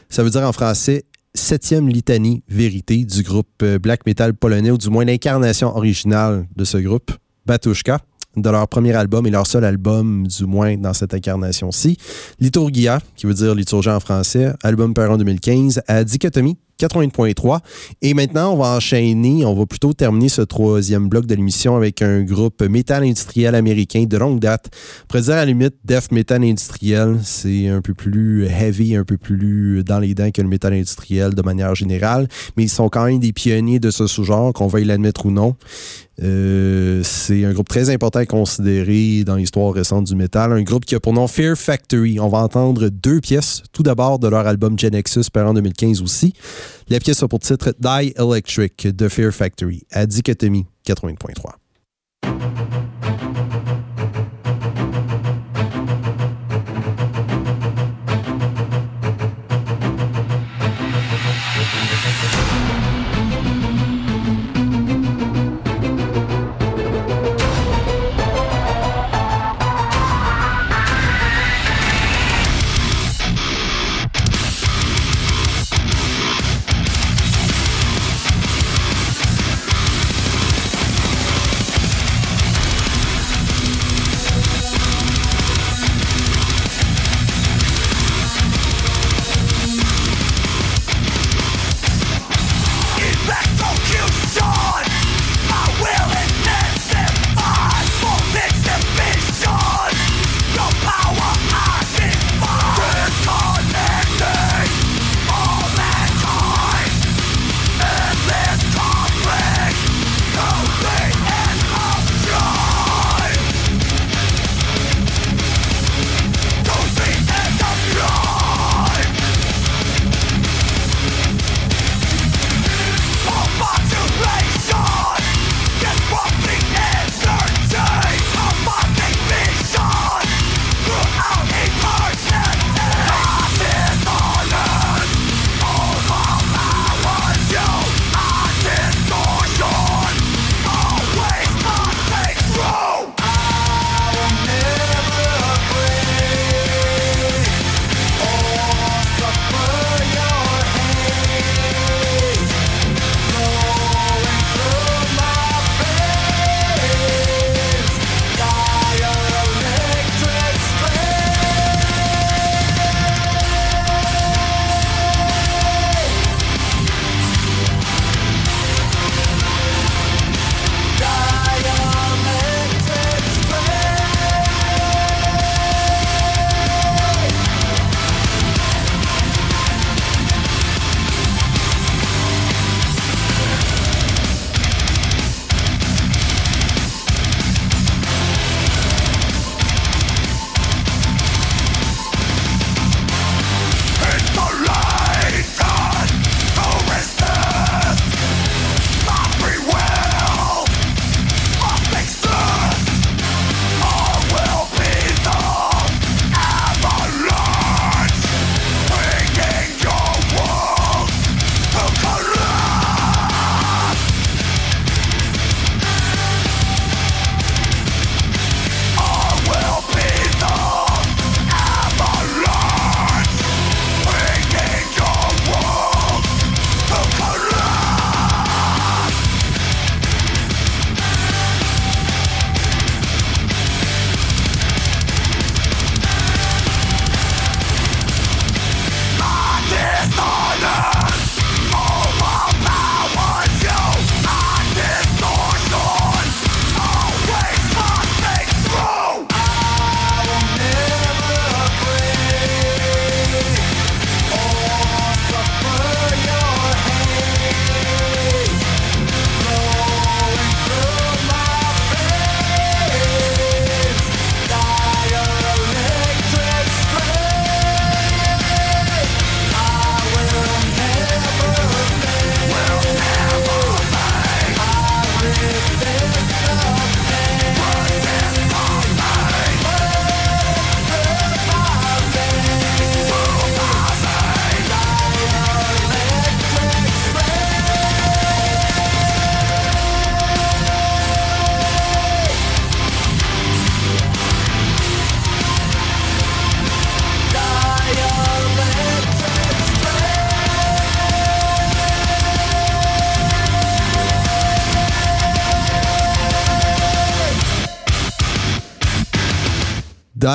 Ça 0.10 0.24
veut 0.24 0.32
dire 0.32 0.42
en 0.42 0.54
français 0.54 1.04
septième 1.36 1.88
litanie 1.88 2.42
vérité 2.50 3.06
du 3.06 3.22
groupe 3.22 3.46
euh, 3.62 3.78
black 3.78 4.08
metal 4.08 4.34
polonais, 4.34 4.72
ou 4.72 4.78
du 4.80 4.90
moins 4.90 5.06
l'incarnation 5.06 5.68
originale 5.78 6.48
de 6.56 6.64
ce 6.64 6.80
groupe, 6.80 7.12
Batushka 7.46 8.00
de 8.36 8.50
leur 8.50 8.68
premier 8.68 8.94
album 8.94 9.28
et 9.28 9.30
leur 9.30 9.46
seul 9.46 9.64
album, 9.64 10.26
du 10.26 10.46
moins 10.46 10.76
dans 10.78 10.94
cette 10.94 11.14
incarnation-ci. 11.14 11.98
Liturgia, 12.40 13.00
qui 13.16 13.28
veut 13.28 13.34
dire 13.34 13.54
liturgie 13.54 13.90
en 13.90 14.00
français, 14.00 14.52
album 14.64 14.94
par 14.94 15.12
en 15.12 15.18
2015, 15.18 15.84
à 15.88 16.04
Dichotomie, 16.04 16.58
80.3. 16.80 17.60
Et 18.02 18.14
maintenant, 18.14 18.54
on 18.54 18.58
va 18.58 18.76
enchaîner, 18.76 19.46
on 19.46 19.54
va 19.54 19.66
plutôt 19.66 19.94
terminer 19.94 20.30
ce 20.30 20.42
troisième 20.42 21.08
bloc 21.08 21.26
de 21.26 21.36
l'émission 21.36 21.76
avec 21.76 22.02
un 22.02 22.24
groupe 22.24 22.62
métal 22.64 23.04
industriel 23.04 23.56
américain 23.56 24.04
de 24.04 24.18
longue 24.18 24.40
date. 24.40 24.70
On 25.14 25.20
dire 25.20 25.34
à 25.34 25.38
la 25.38 25.46
limite 25.46 25.76
death 25.86 26.12
metal 26.12 26.44
industriel, 26.44 27.20
c'est 27.24 27.68
un 27.68 27.82
peu 27.82 27.94
plus 27.94 28.46
heavy, 28.46 28.96
un 28.96 29.04
peu 29.04 29.18
plus 29.18 29.84
dans 29.84 30.00
les 30.00 30.14
dents 30.14 30.32
que 30.32 30.42
le 30.42 30.48
métal 30.48 30.74
industriel 30.74 31.34
de 31.34 31.42
manière 31.42 31.76
générale, 31.76 32.28
mais 32.58 32.64
ils 32.64 32.70
sont 32.70 32.90
quand 32.90 33.06
même 33.06 33.20
des 33.20 33.34
pionniers 33.34 33.80
de 33.80 33.92
ce 33.92 34.08
sous-genre, 34.08 34.54
qu'on 34.54 34.68
veuille 34.68 34.86
l'admettre 34.86 35.26
ou 35.26 35.32
non. 35.32 35.56
Euh, 36.22 37.02
c'est 37.04 37.44
un 37.44 37.54
groupe 37.54 37.68
très 37.68 37.90
important 37.90 38.20
à 38.20 38.26
considérer 38.26 39.24
dans 39.24 39.36
l'histoire 39.36 39.74
récente 39.74 40.06
du 40.06 40.16
métal. 40.16 40.52
Un 40.52 40.62
groupe 40.62 40.86
qui 40.86 40.94
a 40.96 41.00
pour 41.00 41.14
nom 41.14 41.28
Fear 41.28 41.58
Factory. 41.58 42.20
On 42.20 42.30
va 42.30 42.40
entendre 42.40 42.90
deux 42.90 43.20
pièces. 43.20 43.64
Tout 43.72 43.84
d'abord 43.84 44.20
de 44.20 44.28
leur 44.28 44.46
album 44.46 44.78
Genexus, 44.78 45.26
par 45.32 45.48
en 45.48 45.54
2015 45.54 46.02
aussi. 46.02 46.34
La 46.90 47.00
pièce 47.00 47.24
a 47.24 47.28
pour 47.28 47.40
titre 47.40 47.74
Die 47.80 48.14
Electric 48.18 48.88
de 48.88 49.08
Fear 49.08 49.32
Factory 49.32 49.84
à 49.92 50.06
Dichotomie 50.06 50.66
80.3. 50.86 52.63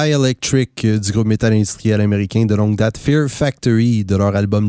Dielectric 0.08 0.86
euh, 0.86 0.98
du 0.98 1.12
groupe 1.12 1.26
métal 1.26 1.52
industriel 1.52 2.00
américain 2.00 2.46
de 2.46 2.54
longue 2.54 2.76
date 2.76 2.96
Fear 2.96 3.28
Factory 3.28 4.06
de 4.06 4.16
leur 4.16 4.34
album 4.34 4.66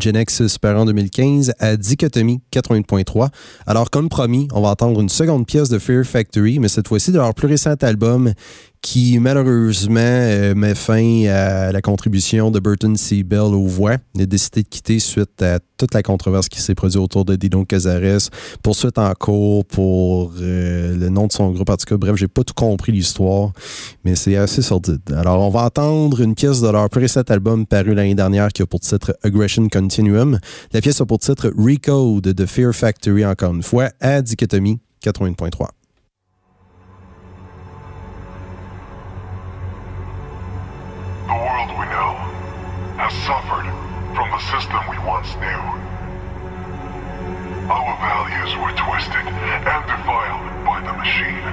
paru 0.62 0.80
en 0.80 0.86
2015 0.86 1.54
à 1.60 1.78
Dichotomie 1.78 2.42
80.3. 2.52 3.30
Alors 3.66 3.90
comme 3.90 4.10
promis, 4.10 4.50
on 4.52 4.62
va 4.62 4.72
entendre 4.72 5.00
une 5.00 5.08
seconde 5.08 5.48
pièce 5.48 5.70
de 5.70 5.80
Fear 5.80 6.04
Factory, 6.04 6.60
mais 6.60 6.68
cette 6.68 6.90
fois-ci 6.90 7.14
de 7.14 7.20
leur 7.20 7.34
plus 7.34 7.48
récent 7.48 7.74
album 7.82 8.34
qui 8.82 9.20
malheureusement 9.20 10.00
euh, 10.00 10.56
met 10.56 10.76
fin 10.76 11.26
à 11.28 11.72
la 11.72 11.82
contribution 11.82 12.50
de 12.50 12.60
Burton 12.60 12.96
C. 12.96 13.24
Bell 13.24 13.54
aux 13.54 13.68
voix. 13.68 13.98
Il 14.16 14.22
a 14.22 14.26
décidé 14.26 14.64
de 14.64 14.68
quitter 14.68 15.00
suite 15.00 15.42
à 15.42 15.60
toute 15.78 15.94
la 15.94 16.02
controverse 16.02 16.50
qui 16.50 16.62
s'est 16.62 16.76
produite 16.76 17.00
autour 17.00 17.26
de 17.26 17.36
Dino 17.36 17.66
Cazares, 17.66 18.30
poursuite 18.64 18.98
en 18.98 19.12
cours 19.14 19.66
pour 19.66 20.34
euh, 20.40 20.96
le 20.96 21.10
nom 21.10 21.28
de 21.28 21.32
son 21.32 21.52
groupe. 21.52 21.70
En 21.70 21.78
tout 21.78 21.86
cas, 21.86 21.98
bref, 21.98 22.16
j'ai 22.16 22.28
pas 22.28 22.44
tout 22.44 22.54
compris 22.54 22.92
l'histoire, 22.92 23.52
mais 24.04 24.16
c'est 24.16 24.38
assez 24.38 24.62
sordide. 24.62 25.02
Alors, 25.16 25.42
on 25.42 25.50
va 25.50 25.66
entendre 25.66 26.22
une 26.22 26.36
pièce 26.36 26.62
de 26.62 26.70
leur 26.70 26.90
précédent 26.90 27.34
album 27.34 27.66
paru 27.66 27.94
l'année 27.94 28.16
dernière 28.16 28.50
qui 28.50 28.62
a 28.62 28.66
pour 28.66 28.80
titre 28.80 29.16
Aggression 29.24 29.68
Continuum. 29.68 30.40
La 30.74 30.82
pièce 30.82 31.02
a 31.02 31.06
pour 31.06 31.20
titre 31.20 31.52
Recode 31.58 32.22
de 32.22 32.46
Fear 32.46 32.74
Factory, 32.74 33.26
encore 33.26 33.54
une 33.54 33.64
fois, 33.64 33.90
à 34.00 34.22
Dichotomie 34.22 34.80
80.3. 35.04 35.79
suffered 43.30 43.70
from 44.18 44.26
the 44.32 44.42
system 44.50 44.82
we 44.90 44.98
once 45.06 45.30
knew. 45.38 45.62
Our 47.70 47.94
values 48.02 48.58
were 48.58 48.74
twisted 48.74 49.22
and 49.22 49.86
defiled 49.86 50.50
by 50.66 50.82
the 50.82 50.98
machine, 50.98 51.46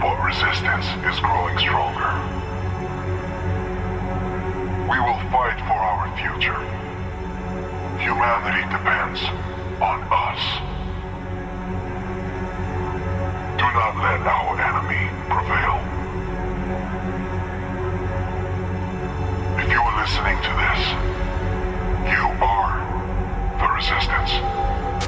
but 0.00 0.16
resistance 0.24 0.88
is 1.04 1.20
growing 1.20 1.58
stronger. 1.58 2.08
We 4.88 4.96
will 4.96 5.20
fight 5.28 5.60
for 5.68 5.76
our 5.76 6.08
future. 6.16 6.56
Humanity 8.00 8.64
depends 8.72 9.20
on 9.76 10.00
us. 10.08 10.40
Do 13.60 13.66
not 13.76 13.92
let 14.00 14.24
our 14.24 14.56
enemy 14.56 15.04
prevail. 15.28 15.99
If 19.70 19.76
you 19.76 19.82
are 19.82 20.02
listening 20.02 20.36
to 20.42 20.50
this, 20.58 20.82
you 22.10 22.26
are 22.42 22.74
the 23.60 23.68
resistance. 23.76 24.99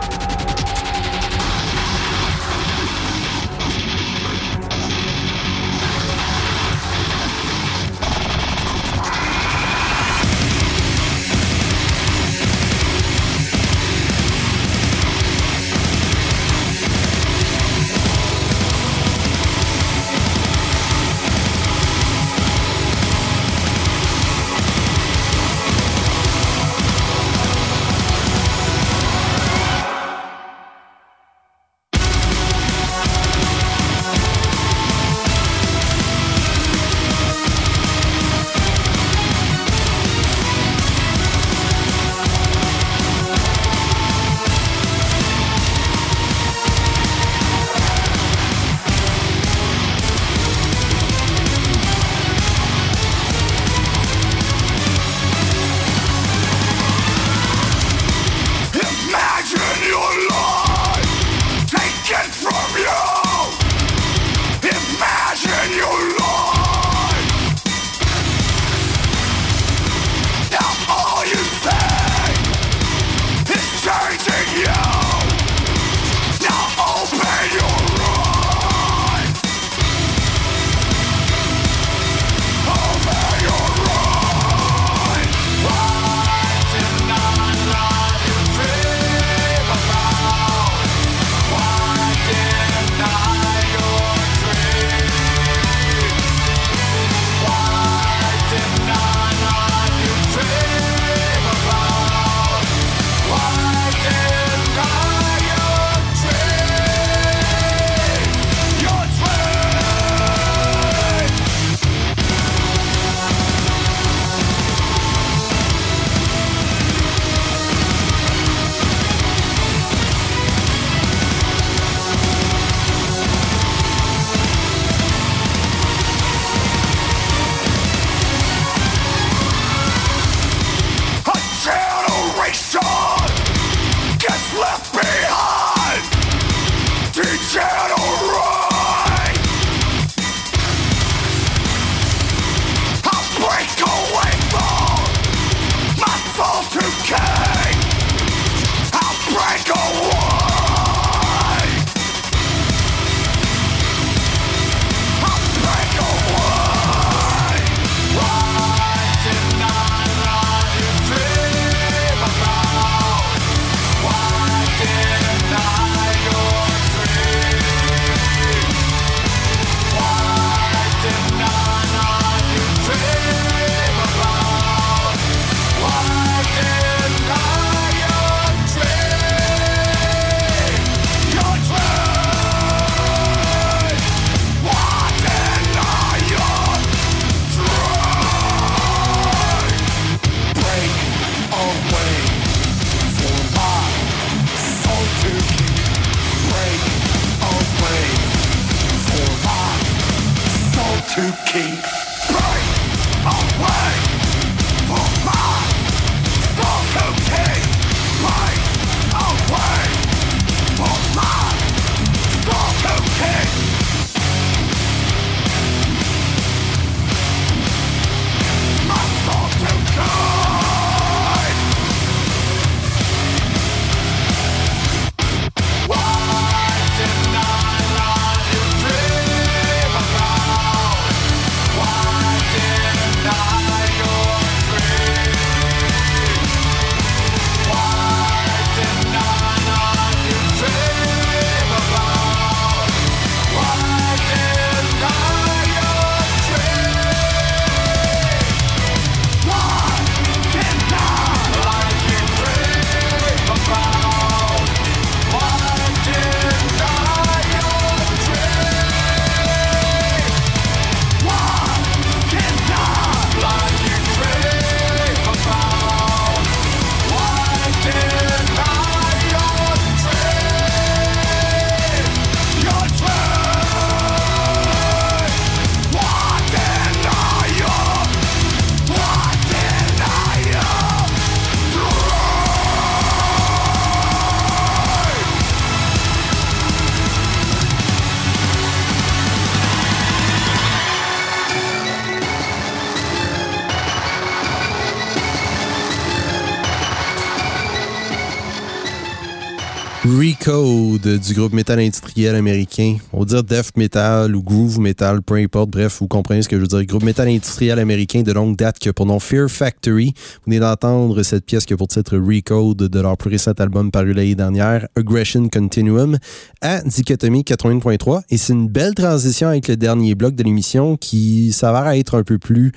Recode 301.12 301.26
du 301.26 301.34
groupe 301.34 301.52
métal 301.52 301.78
industriel 301.78 302.34
américain. 302.36 302.96
On 303.12 303.20
va 303.20 303.24
dire 303.26 303.44
death 303.44 303.76
metal 303.76 304.34
ou 304.34 304.42
groove 304.42 304.78
metal, 304.78 305.20
peu 305.20 305.34
importe. 305.34 305.68
Bref, 305.68 305.98
vous 306.00 306.08
comprenez 306.08 306.40
ce 306.40 306.48
que 306.48 306.56
je 306.56 306.62
veux 306.62 306.66
dire. 306.66 306.84
Groupe 306.84 307.02
métal 307.02 307.28
industriel 307.28 307.78
américain 307.78 308.22
de 308.22 308.32
longue 308.32 308.56
date 308.56 308.78
qui 308.78 308.88
a 308.88 308.94
pour 308.94 309.04
nom 309.04 309.18
Fear 309.18 309.50
Factory. 309.50 310.14
Vous 310.16 310.40
venez 310.46 310.58
d'entendre 310.58 311.22
cette 311.22 311.44
pièce 311.44 311.66
qui 311.66 311.74
a 311.74 311.76
pour 311.76 311.88
titre 311.88 312.16
Recode 312.16 312.88
de 312.88 313.00
leur 313.00 313.18
plus 313.18 313.28
récent 313.28 313.52
album 313.58 313.90
paru 313.90 314.14
l'année 314.14 314.34
dernière, 314.34 314.86
Aggression 314.96 315.48
Continuum, 315.48 316.16
à 316.62 316.80
Dichotomie 316.80 317.42
80.3. 317.42 318.22
Et 318.30 318.38
c'est 318.38 318.54
une 318.54 318.68
belle 318.68 318.94
transition 318.94 319.48
avec 319.48 319.68
le 319.68 319.76
dernier 319.76 320.14
bloc 320.14 320.34
de 320.34 320.42
l'émission 320.42 320.96
qui 320.96 321.52
s'avère 321.52 321.88
être 321.88 322.16
un 322.16 322.22
peu 322.22 322.38
plus 322.38 322.72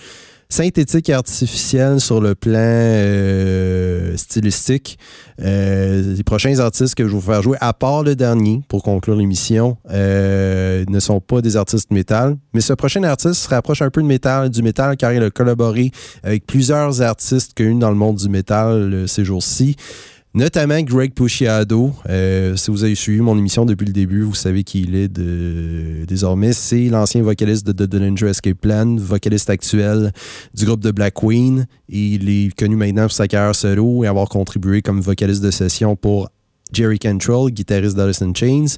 synthétique 0.50 1.10
et 1.10 1.14
artificielle 1.14 2.00
sur 2.00 2.22
le 2.22 2.36
plan 2.36 2.54
euh, 2.56 4.16
stylistique. 4.18 4.98
Euh, 5.42 6.16
les 6.16 6.24
prochains 6.24 6.60
artistes 6.60 6.96
que 6.96 7.04
je 7.04 7.10
vais 7.10 7.16
vous 7.16 7.22
faire 7.22 7.42
jouer, 7.42 7.58
à 7.62 7.74
part 7.74 8.04
le 8.04 8.16
dernier, 8.16 8.62
pour 8.68 8.84
conclure 8.84 9.16
l'émission, 9.16 9.78
euh, 9.92 10.86
ne 10.88 11.00
sont 11.00 11.20
pas 11.20 11.42
des 11.42 11.58
artistes 11.58 11.92
métal. 11.92 12.38
Mais 12.54 12.62
ce 12.62 12.74
prochain 12.74 13.04
artiste 13.04 13.36
se 13.36 13.50
rapproche 13.50 13.82
un 13.82 13.90
peu 13.90 14.02
de 14.02 14.08
métal, 14.08 14.50
du 14.50 14.62
métal 14.62 14.98
car 14.98 15.14
il 15.14 15.24
a 15.24 15.30
collaboré 15.30 15.92
avec 16.24 16.46
plusieurs 16.46 17.02
artistes 17.02 17.54
connus 17.56 17.80
dans 17.80 17.90
le 17.90 17.96
monde 17.96 18.18
du 18.18 18.30
métal 18.30 19.06
ces 19.08 19.26
jours-ci 19.26 19.76
notamment 20.36 20.82
Greg 20.82 21.14
Puciado. 21.14 21.94
Euh, 22.10 22.56
si 22.58 22.70
vous 22.70 22.84
avez 22.84 22.94
suivi 22.94 23.22
mon 23.22 23.38
émission 23.38 23.66
depuis 23.66 23.86
le 23.86 23.94
début, 23.94 24.22
vous 24.22 24.36
savez 24.36 24.64
qui 24.64 24.82
il 24.82 24.94
est 24.94 25.08
désormais. 26.06 26.54
C'est 26.54 26.90
l'ancien 26.90 27.24
vocaliste 27.24 27.66
de 27.66 27.72
The 27.72 27.90
Danger 27.90 28.28
Escape 28.28 28.60
Plan, 28.60 28.98
vocaliste 28.98 29.50
actuel 29.50 30.12
du 30.54 30.66
groupe 30.66 30.82
de 30.82 30.92
Black 30.92 31.16
Queen. 31.16 31.66
il 31.90 32.30
est 32.30 32.54
connu 32.56 32.76
maintenant 32.76 33.04
pour 33.04 33.14
sa 33.14 33.28
carrière 33.28 33.56
solo 33.56 34.04
et 34.04 34.08
avoir 34.08 34.28
contribué 34.28 34.82
comme 34.82 35.00
vocaliste 35.00 35.42
de 35.42 35.52
session 35.52 35.96
pour 35.96 36.30
Jerry 36.74 37.00
Cantrell, 37.00 37.52
guitariste 37.52 37.96
d'Alice 37.96 38.22
in 38.22 38.34
Chains. 38.34 38.76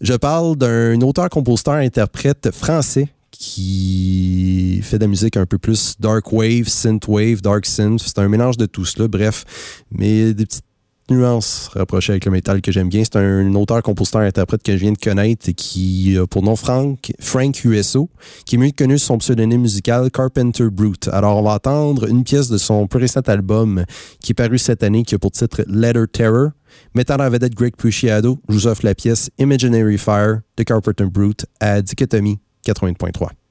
Je 0.00 0.14
parle 0.14 0.56
d'un 0.56 1.00
auteur-compositeur-interprète 1.00 2.50
français 2.50 3.08
qui 3.30 4.80
fait 4.82 4.98
de 4.98 5.04
la 5.04 5.08
musique 5.08 5.36
un 5.36 5.46
peu 5.46 5.58
plus 5.58 5.96
dark 6.00 6.32
wave, 6.32 6.68
synth 6.68 7.06
wave, 7.06 7.42
dark 7.42 7.66
synth. 7.66 8.00
C'est 8.00 8.18
un 8.18 8.28
mélange 8.28 8.56
de 8.56 8.66
tout 8.66 8.86
cela, 8.86 9.08
bref. 9.08 9.44
Mais 9.90 10.32
des 10.32 10.46
petites 10.46 10.64
nuance 11.10 11.68
rapprochée 11.74 12.12
avec 12.12 12.24
le 12.24 12.30
métal 12.30 12.60
que 12.60 12.72
j'aime 12.72 12.88
bien. 12.88 13.02
C'est 13.04 13.16
un 13.16 13.54
auteur, 13.54 13.82
compositeur, 13.82 14.22
interprète 14.22 14.62
que 14.62 14.72
je 14.72 14.78
viens 14.78 14.92
de 14.92 14.98
connaître 14.98 15.48
et 15.48 15.54
qui 15.54 16.16
a 16.18 16.26
pour 16.26 16.42
nom 16.42 16.56
Frank, 16.56 17.12
Frank 17.20 17.64
USO, 17.64 18.10
qui 18.44 18.56
est 18.56 18.58
mieux 18.58 18.70
connu 18.70 18.98
sous 18.98 19.06
son 19.06 19.18
pseudonyme 19.18 19.62
musical 19.62 20.10
Carpenter 20.10 20.68
Brute. 20.70 21.08
Alors, 21.08 21.36
on 21.36 21.42
va 21.42 21.54
entendre 21.54 22.08
une 22.08 22.24
pièce 22.24 22.48
de 22.48 22.58
son 22.58 22.86
plus 22.86 23.00
récent 23.00 23.20
album 23.20 23.84
qui 24.20 24.32
est 24.32 24.34
paru 24.34 24.58
cette 24.58 24.82
année, 24.82 25.02
qui 25.04 25.14
a 25.14 25.18
pour 25.18 25.30
titre 25.30 25.62
Letter 25.68 26.04
Terror. 26.12 26.50
Mettant 26.94 27.16
la 27.16 27.30
vedette 27.30 27.54
Greg 27.54 27.74
Puciado, 27.76 28.38
je 28.48 28.54
vous 28.54 28.66
offre 28.66 28.84
la 28.84 28.94
pièce 28.94 29.30
Imaginary 29.38 29.98
Fire 29.98 30.40
de 30.56 30.62
Carpenter 30.62 31.04
Brute 31.04 31.46
à 31.60 31.80
Dichotomie 31.80 32.38
80.3. 32.66 33.45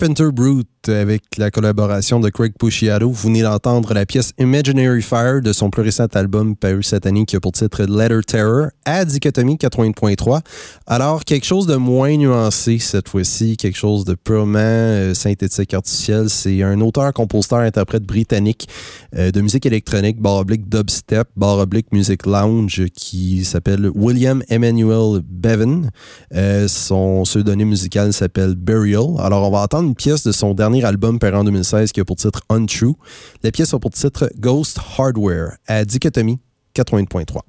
Carpenter 0.00 0.32
Brute 0.32 0.66
avec 0.90 1.22
la 1.38 1.50
collaboration 1.50 2.20
de 2.20 2.28
Craig 2.28 2.52
Pusciato. 2.58 3.10
Vous 3.10 3.28
venez 3.28 3.42
d'entendre 3.42 3.94
la 3.94 4.06
pièce 4.06 4.32
Imaginary 4.38 5.02
Fire 5.02 5.40
de 5.40 5.52
son 5.52 5.70
plus 5.70 5.82
récent 5.82 6.06
album 6.14 6.56
paru 6.56 6.82
cette 6.82 7.06
année 7.06 7.24
qui 7.24 7.36
a 7.36 7.40
pour 7.40 7.52
titre 7.52 7.84
Letter 7.84 8.20
Terror 8.26 8.66
à 8.84 9.04
Dichotomie 9.04 9.56
80.3. 9.56 10.40
Alors, 10.86 11.24
quelque 11.24 11.46
chose 11.46 11.66
de 11.66 11.76
moins 11.76 12.16
nuancé 12.16 12.78
cette 12.78 13.08
fois-ci, 13.08 13.56
quelque 13.56 13.76
chose 13.76 14.04
de 14.04 14.14
purement 14.14 14.58
euh, 14.58 15.14
synthétique 15.14 15.74
artificiel. 15.74 16.28
C'est 16.28 16.62
un 16.62 16.80
auteur, 16.80 17.12
compositeur, 17.12 17.60
interprète 17.60 18.04
britannique 18.04 18.68
euh, 19.16 19.30
de 19.30 19.40
musique 19.40 19.66
électronique, 19.66 20.20
barre 20.20 20.38
oblique 20.38 20.68
dubstep, 20.68 21.28
barre 21.36 21.58
oblique 21.58 21.92
music 21.92 22.26
lounge 22.26 22.84
qui 22.94 23.44
s'appelle 23.44 23.90
William 23.94 24.42
Emmanuel 24.48 25.20
Bevan. 25.24 25.90
Euh, 26.34 26.68
son 26.68 27.22
pseudonyme 27.24 27.68
musical 27.68 28.12
s'appelle 28.12 28.54
Burial. 28.54 29.14
Alors, 29.18 29.46
on 29.46 29.50
va 29.50 29.60
entendre 29.60 29.88
une 29.88 29.94
pièce 29.94 30.24
de 30.24 30.32
son 30.32 30.54
dernier 30.54 30.79
album 30.84 31.18
paru 31.18 31.36
en 31.36 31.44
2016 31.44 31.92
qui 31.92 32.00
a 32.00 32.04
pour 32.04 32.16
titre 32.16 32.42
Untrue. 32.48 32.94
La 33.42 33.50
pièce 33.50 33.74
a 33.74 33.78
pour 33.78 33.90
titre 33.90 34.30
Ghost 34.38 34.78
Hardware 34.98 35.56
à 35.66 35.84
Dichotomie 35.84 36.38
80.3. 36.74 37.40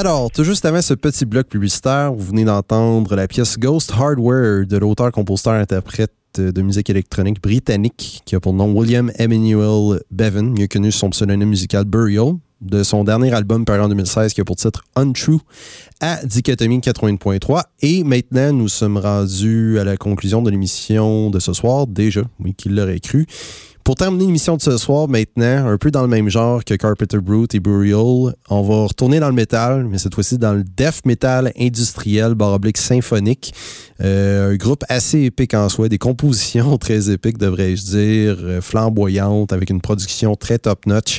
Alors, 0.00 0.30
tout 0.30 0.44
juste 0.44 0.64
avant 0.64 0.80
ce 0.80 0.94
petit 0.94 1.26
bloc 1.26 1.46
publicitaire, 1.48 2.14
vous 2.14 2.24
venez 2.24 2.46
d'entendre 2.46 3.14
la 3.14 3.28
pièce 3.28 3.58
Ghost 3.58 3.92
Hardware 3.92 4.66
de 4.66 4.78
l'auteur, 4.78 5.12
compositeur, 5.12 5.52
interprète 5.52 6.14
de 6.38 6.62
musique 6.62 6.88
électronique 6.88 7.42
britannique 7.42 8.22
qui 8.24 8.34
a 8.34 8.40
pour 8.40 8.54
nom 8.54 8.72
William 8.72 9.12
Emmanuel 9.18 10.00
Bevan, 10.10 10.58
mieux 10.58 10.68
connu 10.68 10.90
sous 10.90 11.00
son 11.00 11.10
pseudonyme 11.10 11.50
musical 11.50 11.84
Burial, 11.84 12.36
de 12.62 12.82
son 12.82 13.04
dernier 13.04 13.34
album 13.34 13.66
paru 13.66 13.82
en 13.82 13.88
2016 13.90 14.32
qui 14.32 14.40
a 14.40 14.44
pour 14.46 14.56
titre 14.56 14.84
Untrue 14.96 15.40
à 16.00 16.24
Dichotomie 16.24 16.78
80.3. 16.78 17.64
Et 17.82 18.02
maintenant, 18.02 18.54
nous 18.54 18.68
sommes 18.68 18.96
rendus 18.96 19.78
à 19.78 19.84
la 19.84 19.98
conclusion 19.98 20.40
de 20.40 20.50
l'émission 20.50 21.28
de 21.28 21.38
ce 21.38 21.52
soir, 21.52 21.86
déjà, 21.86 22.22
oui, 22.42 22.54
qui 22.54 22.70
l'aurait 22.70 23.00
cru. 23.00 23.26
Pour 23.90 23.96
terminer 23.96 24.26
l'émission 24.26 24.56
de 24.56 24.62
ce 24.62 24.76
soir, 24.76 25.08
maintenant, 25.08 25.66
un 25.66 25.76
peu 25.76 25.90
dans 25.90 26.02
le 26.02 26.06
même 26.06 26.28
genre 26.28 26.64
que 26.64 26.74
Carpenter 26.74 27.18
Brute 27.18 27.56
et 27.56 27.58
Burial, 27.58 28.36
on 28.48 28.62
va 28.62 28.86
retourner 28.86 29.18
dans 29.18 29.26
le 29.26 29.34
métal, 29.34 29.88
mais 29.88 29.98
cette 29.98 30.14
fois-ci 30.14 30.38
dans 30.38 30.52
le 30.52 30.62
death 30.62 31.04
metal 31.04 31.50
industriel, 31.58 32.36
baroblique 32.36 32.78
symphonique. 32.78 33.52
Euh, 34.00 34.52
un 34.52 34.54
groupe 34.54 34.84
assez 34.88 35.22
épique 35.22 35.54
en 35.54 35.68
soi, 35.68 35.88
des 35.88 35.98
compositions 35.98 36.78
très 36.78 37.10
épiques, 37.10 37.36
devrais-je 37.36 37.82
dire, 37.82 38.36
euh, 38.38 38.60
flamboyantes, 38.60 39.52
avec 39.52 39.70
une 39.70 39.80
production 39.80 40.36
très 40.36 40.60
top-notch. 40.60 41.18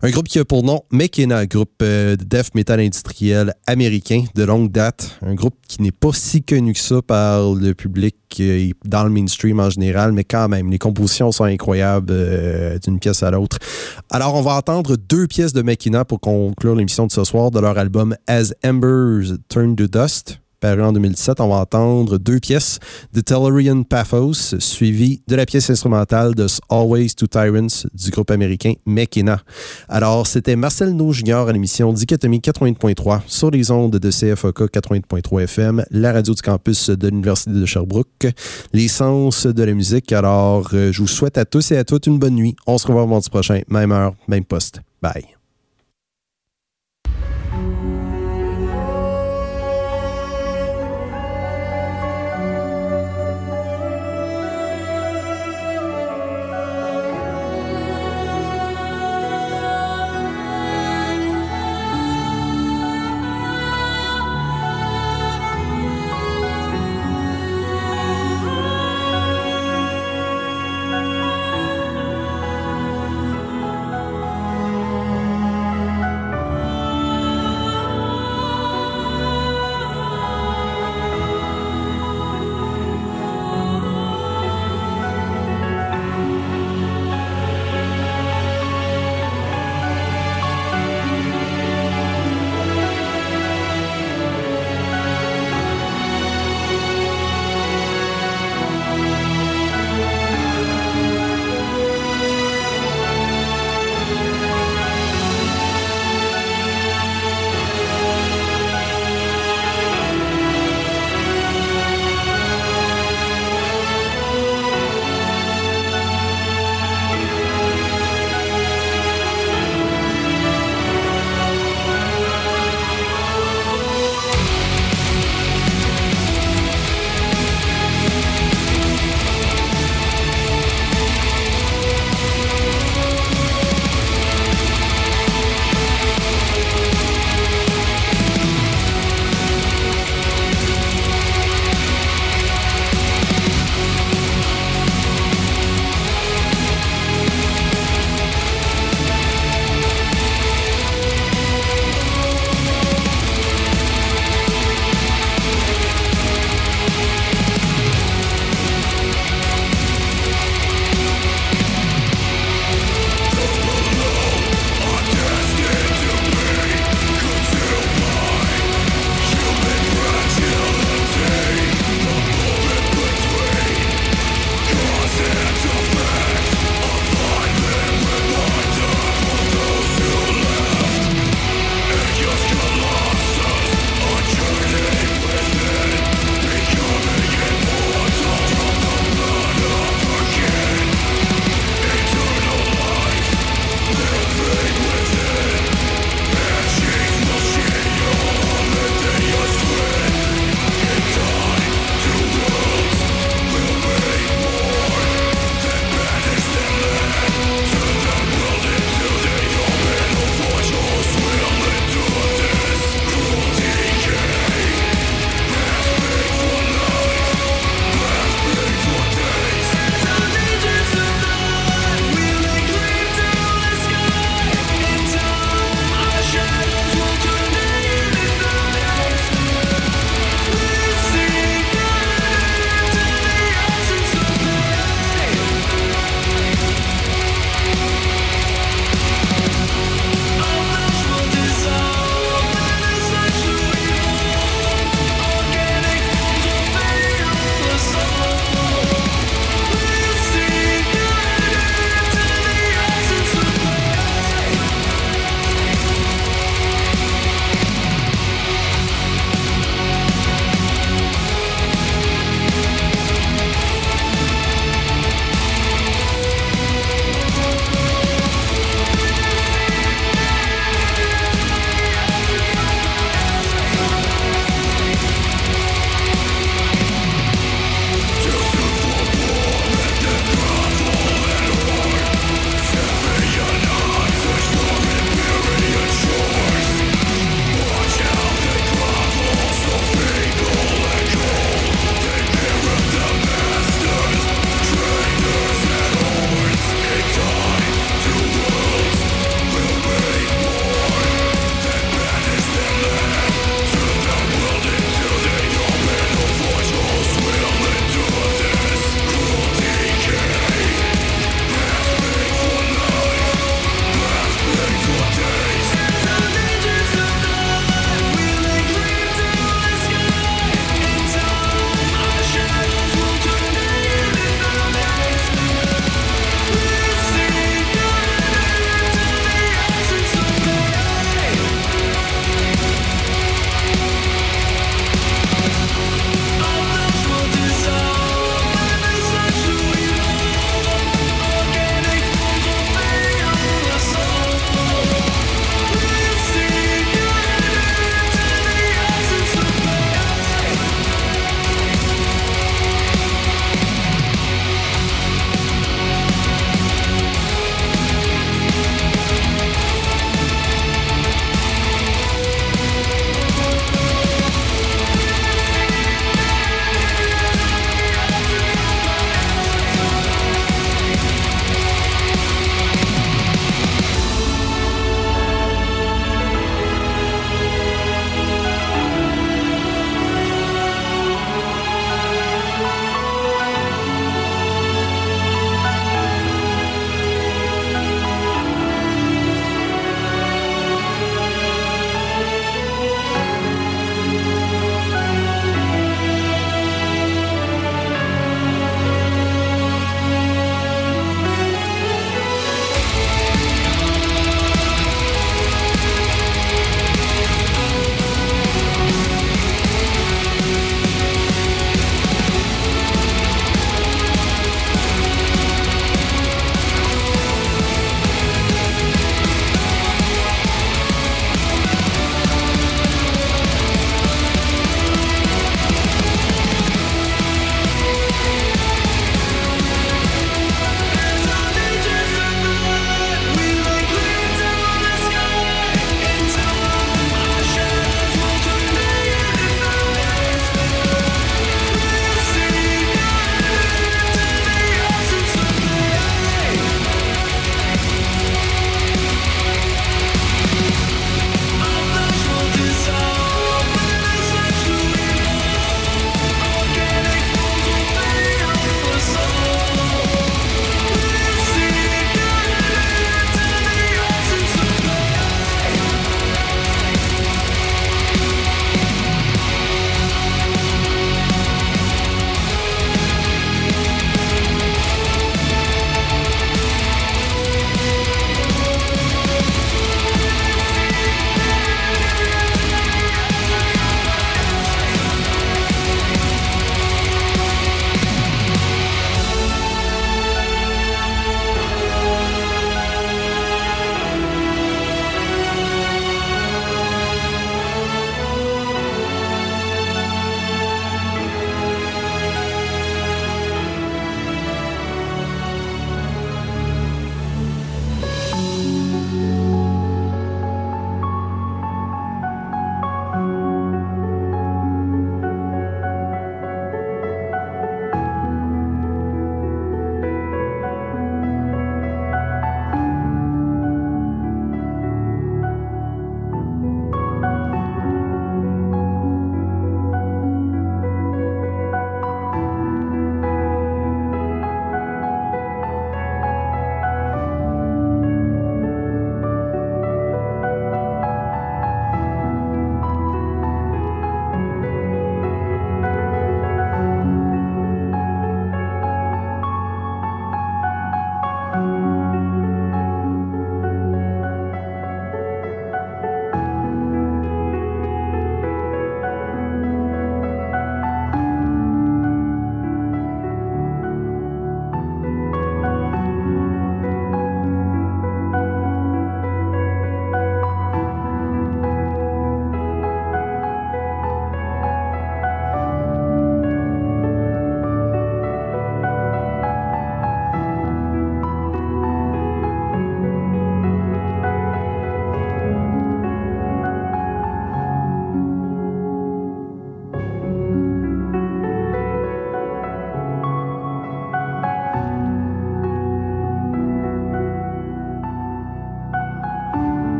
Un 0.00 0.10
groupe 0.10 0.28
qui 0.28 0.38
a 0.38 0.44
pour 0.44 0.62
nom 0.62 0.82
Mekena, 0.92 1.44
groupe 1.46 1.82
euh, 1.82 2.14
de 2.14 2.22
death 2.22 2.54
metal 2.54 2.78
industriel 2.78 3.54
américain 3.66 4.22
de 4.32 4.44
longue 4.44 4.70
date. 4.70 5.18
Un 5.22 5.34
groupe 5.34 5.56
qui 5.66 5.82
n'est 5.82 5.90
pas 5.90 6.12
si 6.12 6.40
connu 6.42 6.72
que 6.72 6.78
ça 6.78 7.02
par 7.02 7.52
le 7.52 7.72
public 7.74 8.14
et 8.38 8.74
dans 8.84 9.02
le 9.02 9.10
mainstream 9.10 9.58
en 9.58 9.70
général, 9.70 10.12
mais 10.12 10.22
quand 10.22 10.48
même, 10.48 10.70
les 10.70 10.78
compositions 10.78 11.32
sont 11.32 11.44
incroyables 11.44 12.12
euh, 12.12 12.78
d'une 12.78 13.00
pièce 13.00 13.24
à 13.24 13.32
l'autre. 13.32 13.58
Alors, 14.08 14.36
on 14.36 14.42
va 14.42 14.52
entendre 14.52 14.96
deux 14.96 15.26
pièces 15.26 15.52
de 15.52 15.62
Mekina 15.62 16.04
pour 16.04 16.20
conclure 16.20 16.76
l'émission 16.76 17.08
de 17.08 17.12
ce 17.12 17.24
soir 17.24 17.50
de 17.50 17.58
leur 17.58 17.76
album 17.76 18.14
As 18.28 18.54
Embers 18.64 19.36
Turn 19.48 19.74
to 19.74 19.88
Dust 19.88 20.38
paru 20.60 20.82
en 20.82 20.92
2017, 20.92 21.40
on 21.40 21.48
va 21.48 21.56
entendre 21.56 22.18
deux 22.18 22.40
pièces 22.40 22.78
de 23.12 23.20
Tellurian 23.20 23.82
Pathos, 23.82 24.58
suivies 24.58 25.22
de 25.28 25.36
la 25.36 25.46
pièce 25.46 25.70
instrumentale 25.70 26.34
de 26.34 26.46
Always 26.68 27.10
to 27.16 27.26
Tyrants 27.26 27.86
du 27.94 28.10
groupe 28.10 28.30
américain 28.30 28.74
Mekina. 28.86 29.40
Alors, 29.88 30.26
c'était 30.26 30.56
Marcel 30.56 30.94
No 30.94 31.12
Junior 31.12 31.48
à 31.48 31.52
l'émission 31.52 31.92
Dichotomie 31.92 32.40
80.3 32.40 33.20
sur 33.26 33.50
les 33.50 33.70
ondes 33.70 33.96
de 33.96 34.10
CFOK 34.10 34.70
80.3 34.70 35.42
FM, 35.42 35.84
la 35.90 36.12
radio 36.12 36.34
du 36.34 36.42
campus 36.42 36.90
de 36.90 37.08
l'Université 37.08 37.50
de 37.50 37.66
Sherbrooke, 37.66 38.26
l'essence 38.72 39.46
de 39.46 39.62
la 39.62 39.72
musique. 39.72 40.12
Alors, 40.12 40.68
euh, 40.74 40.92
je 40.92 41.00
vous 41.00 41.08
souhaite 41.08 41.38
à 41.38 41.44
tous 41.44 41.72
et 41.72 41.76
à 41.76 41.84
toutes 41.84 42.06
une 42.06 42.18
bonne 42.18 42.34
nuit. 42.34 42.56
On 42.66 42.78
se 42.78 42.86
revoit 42.86 43.06
mardi 43.06 43.30
prochain, 43.30 43.60
même 43.68 43.92
heure, 43.92 44.14
même 44.26 44.44
poste. 44.44 44.80
Bye. 45.00 45.37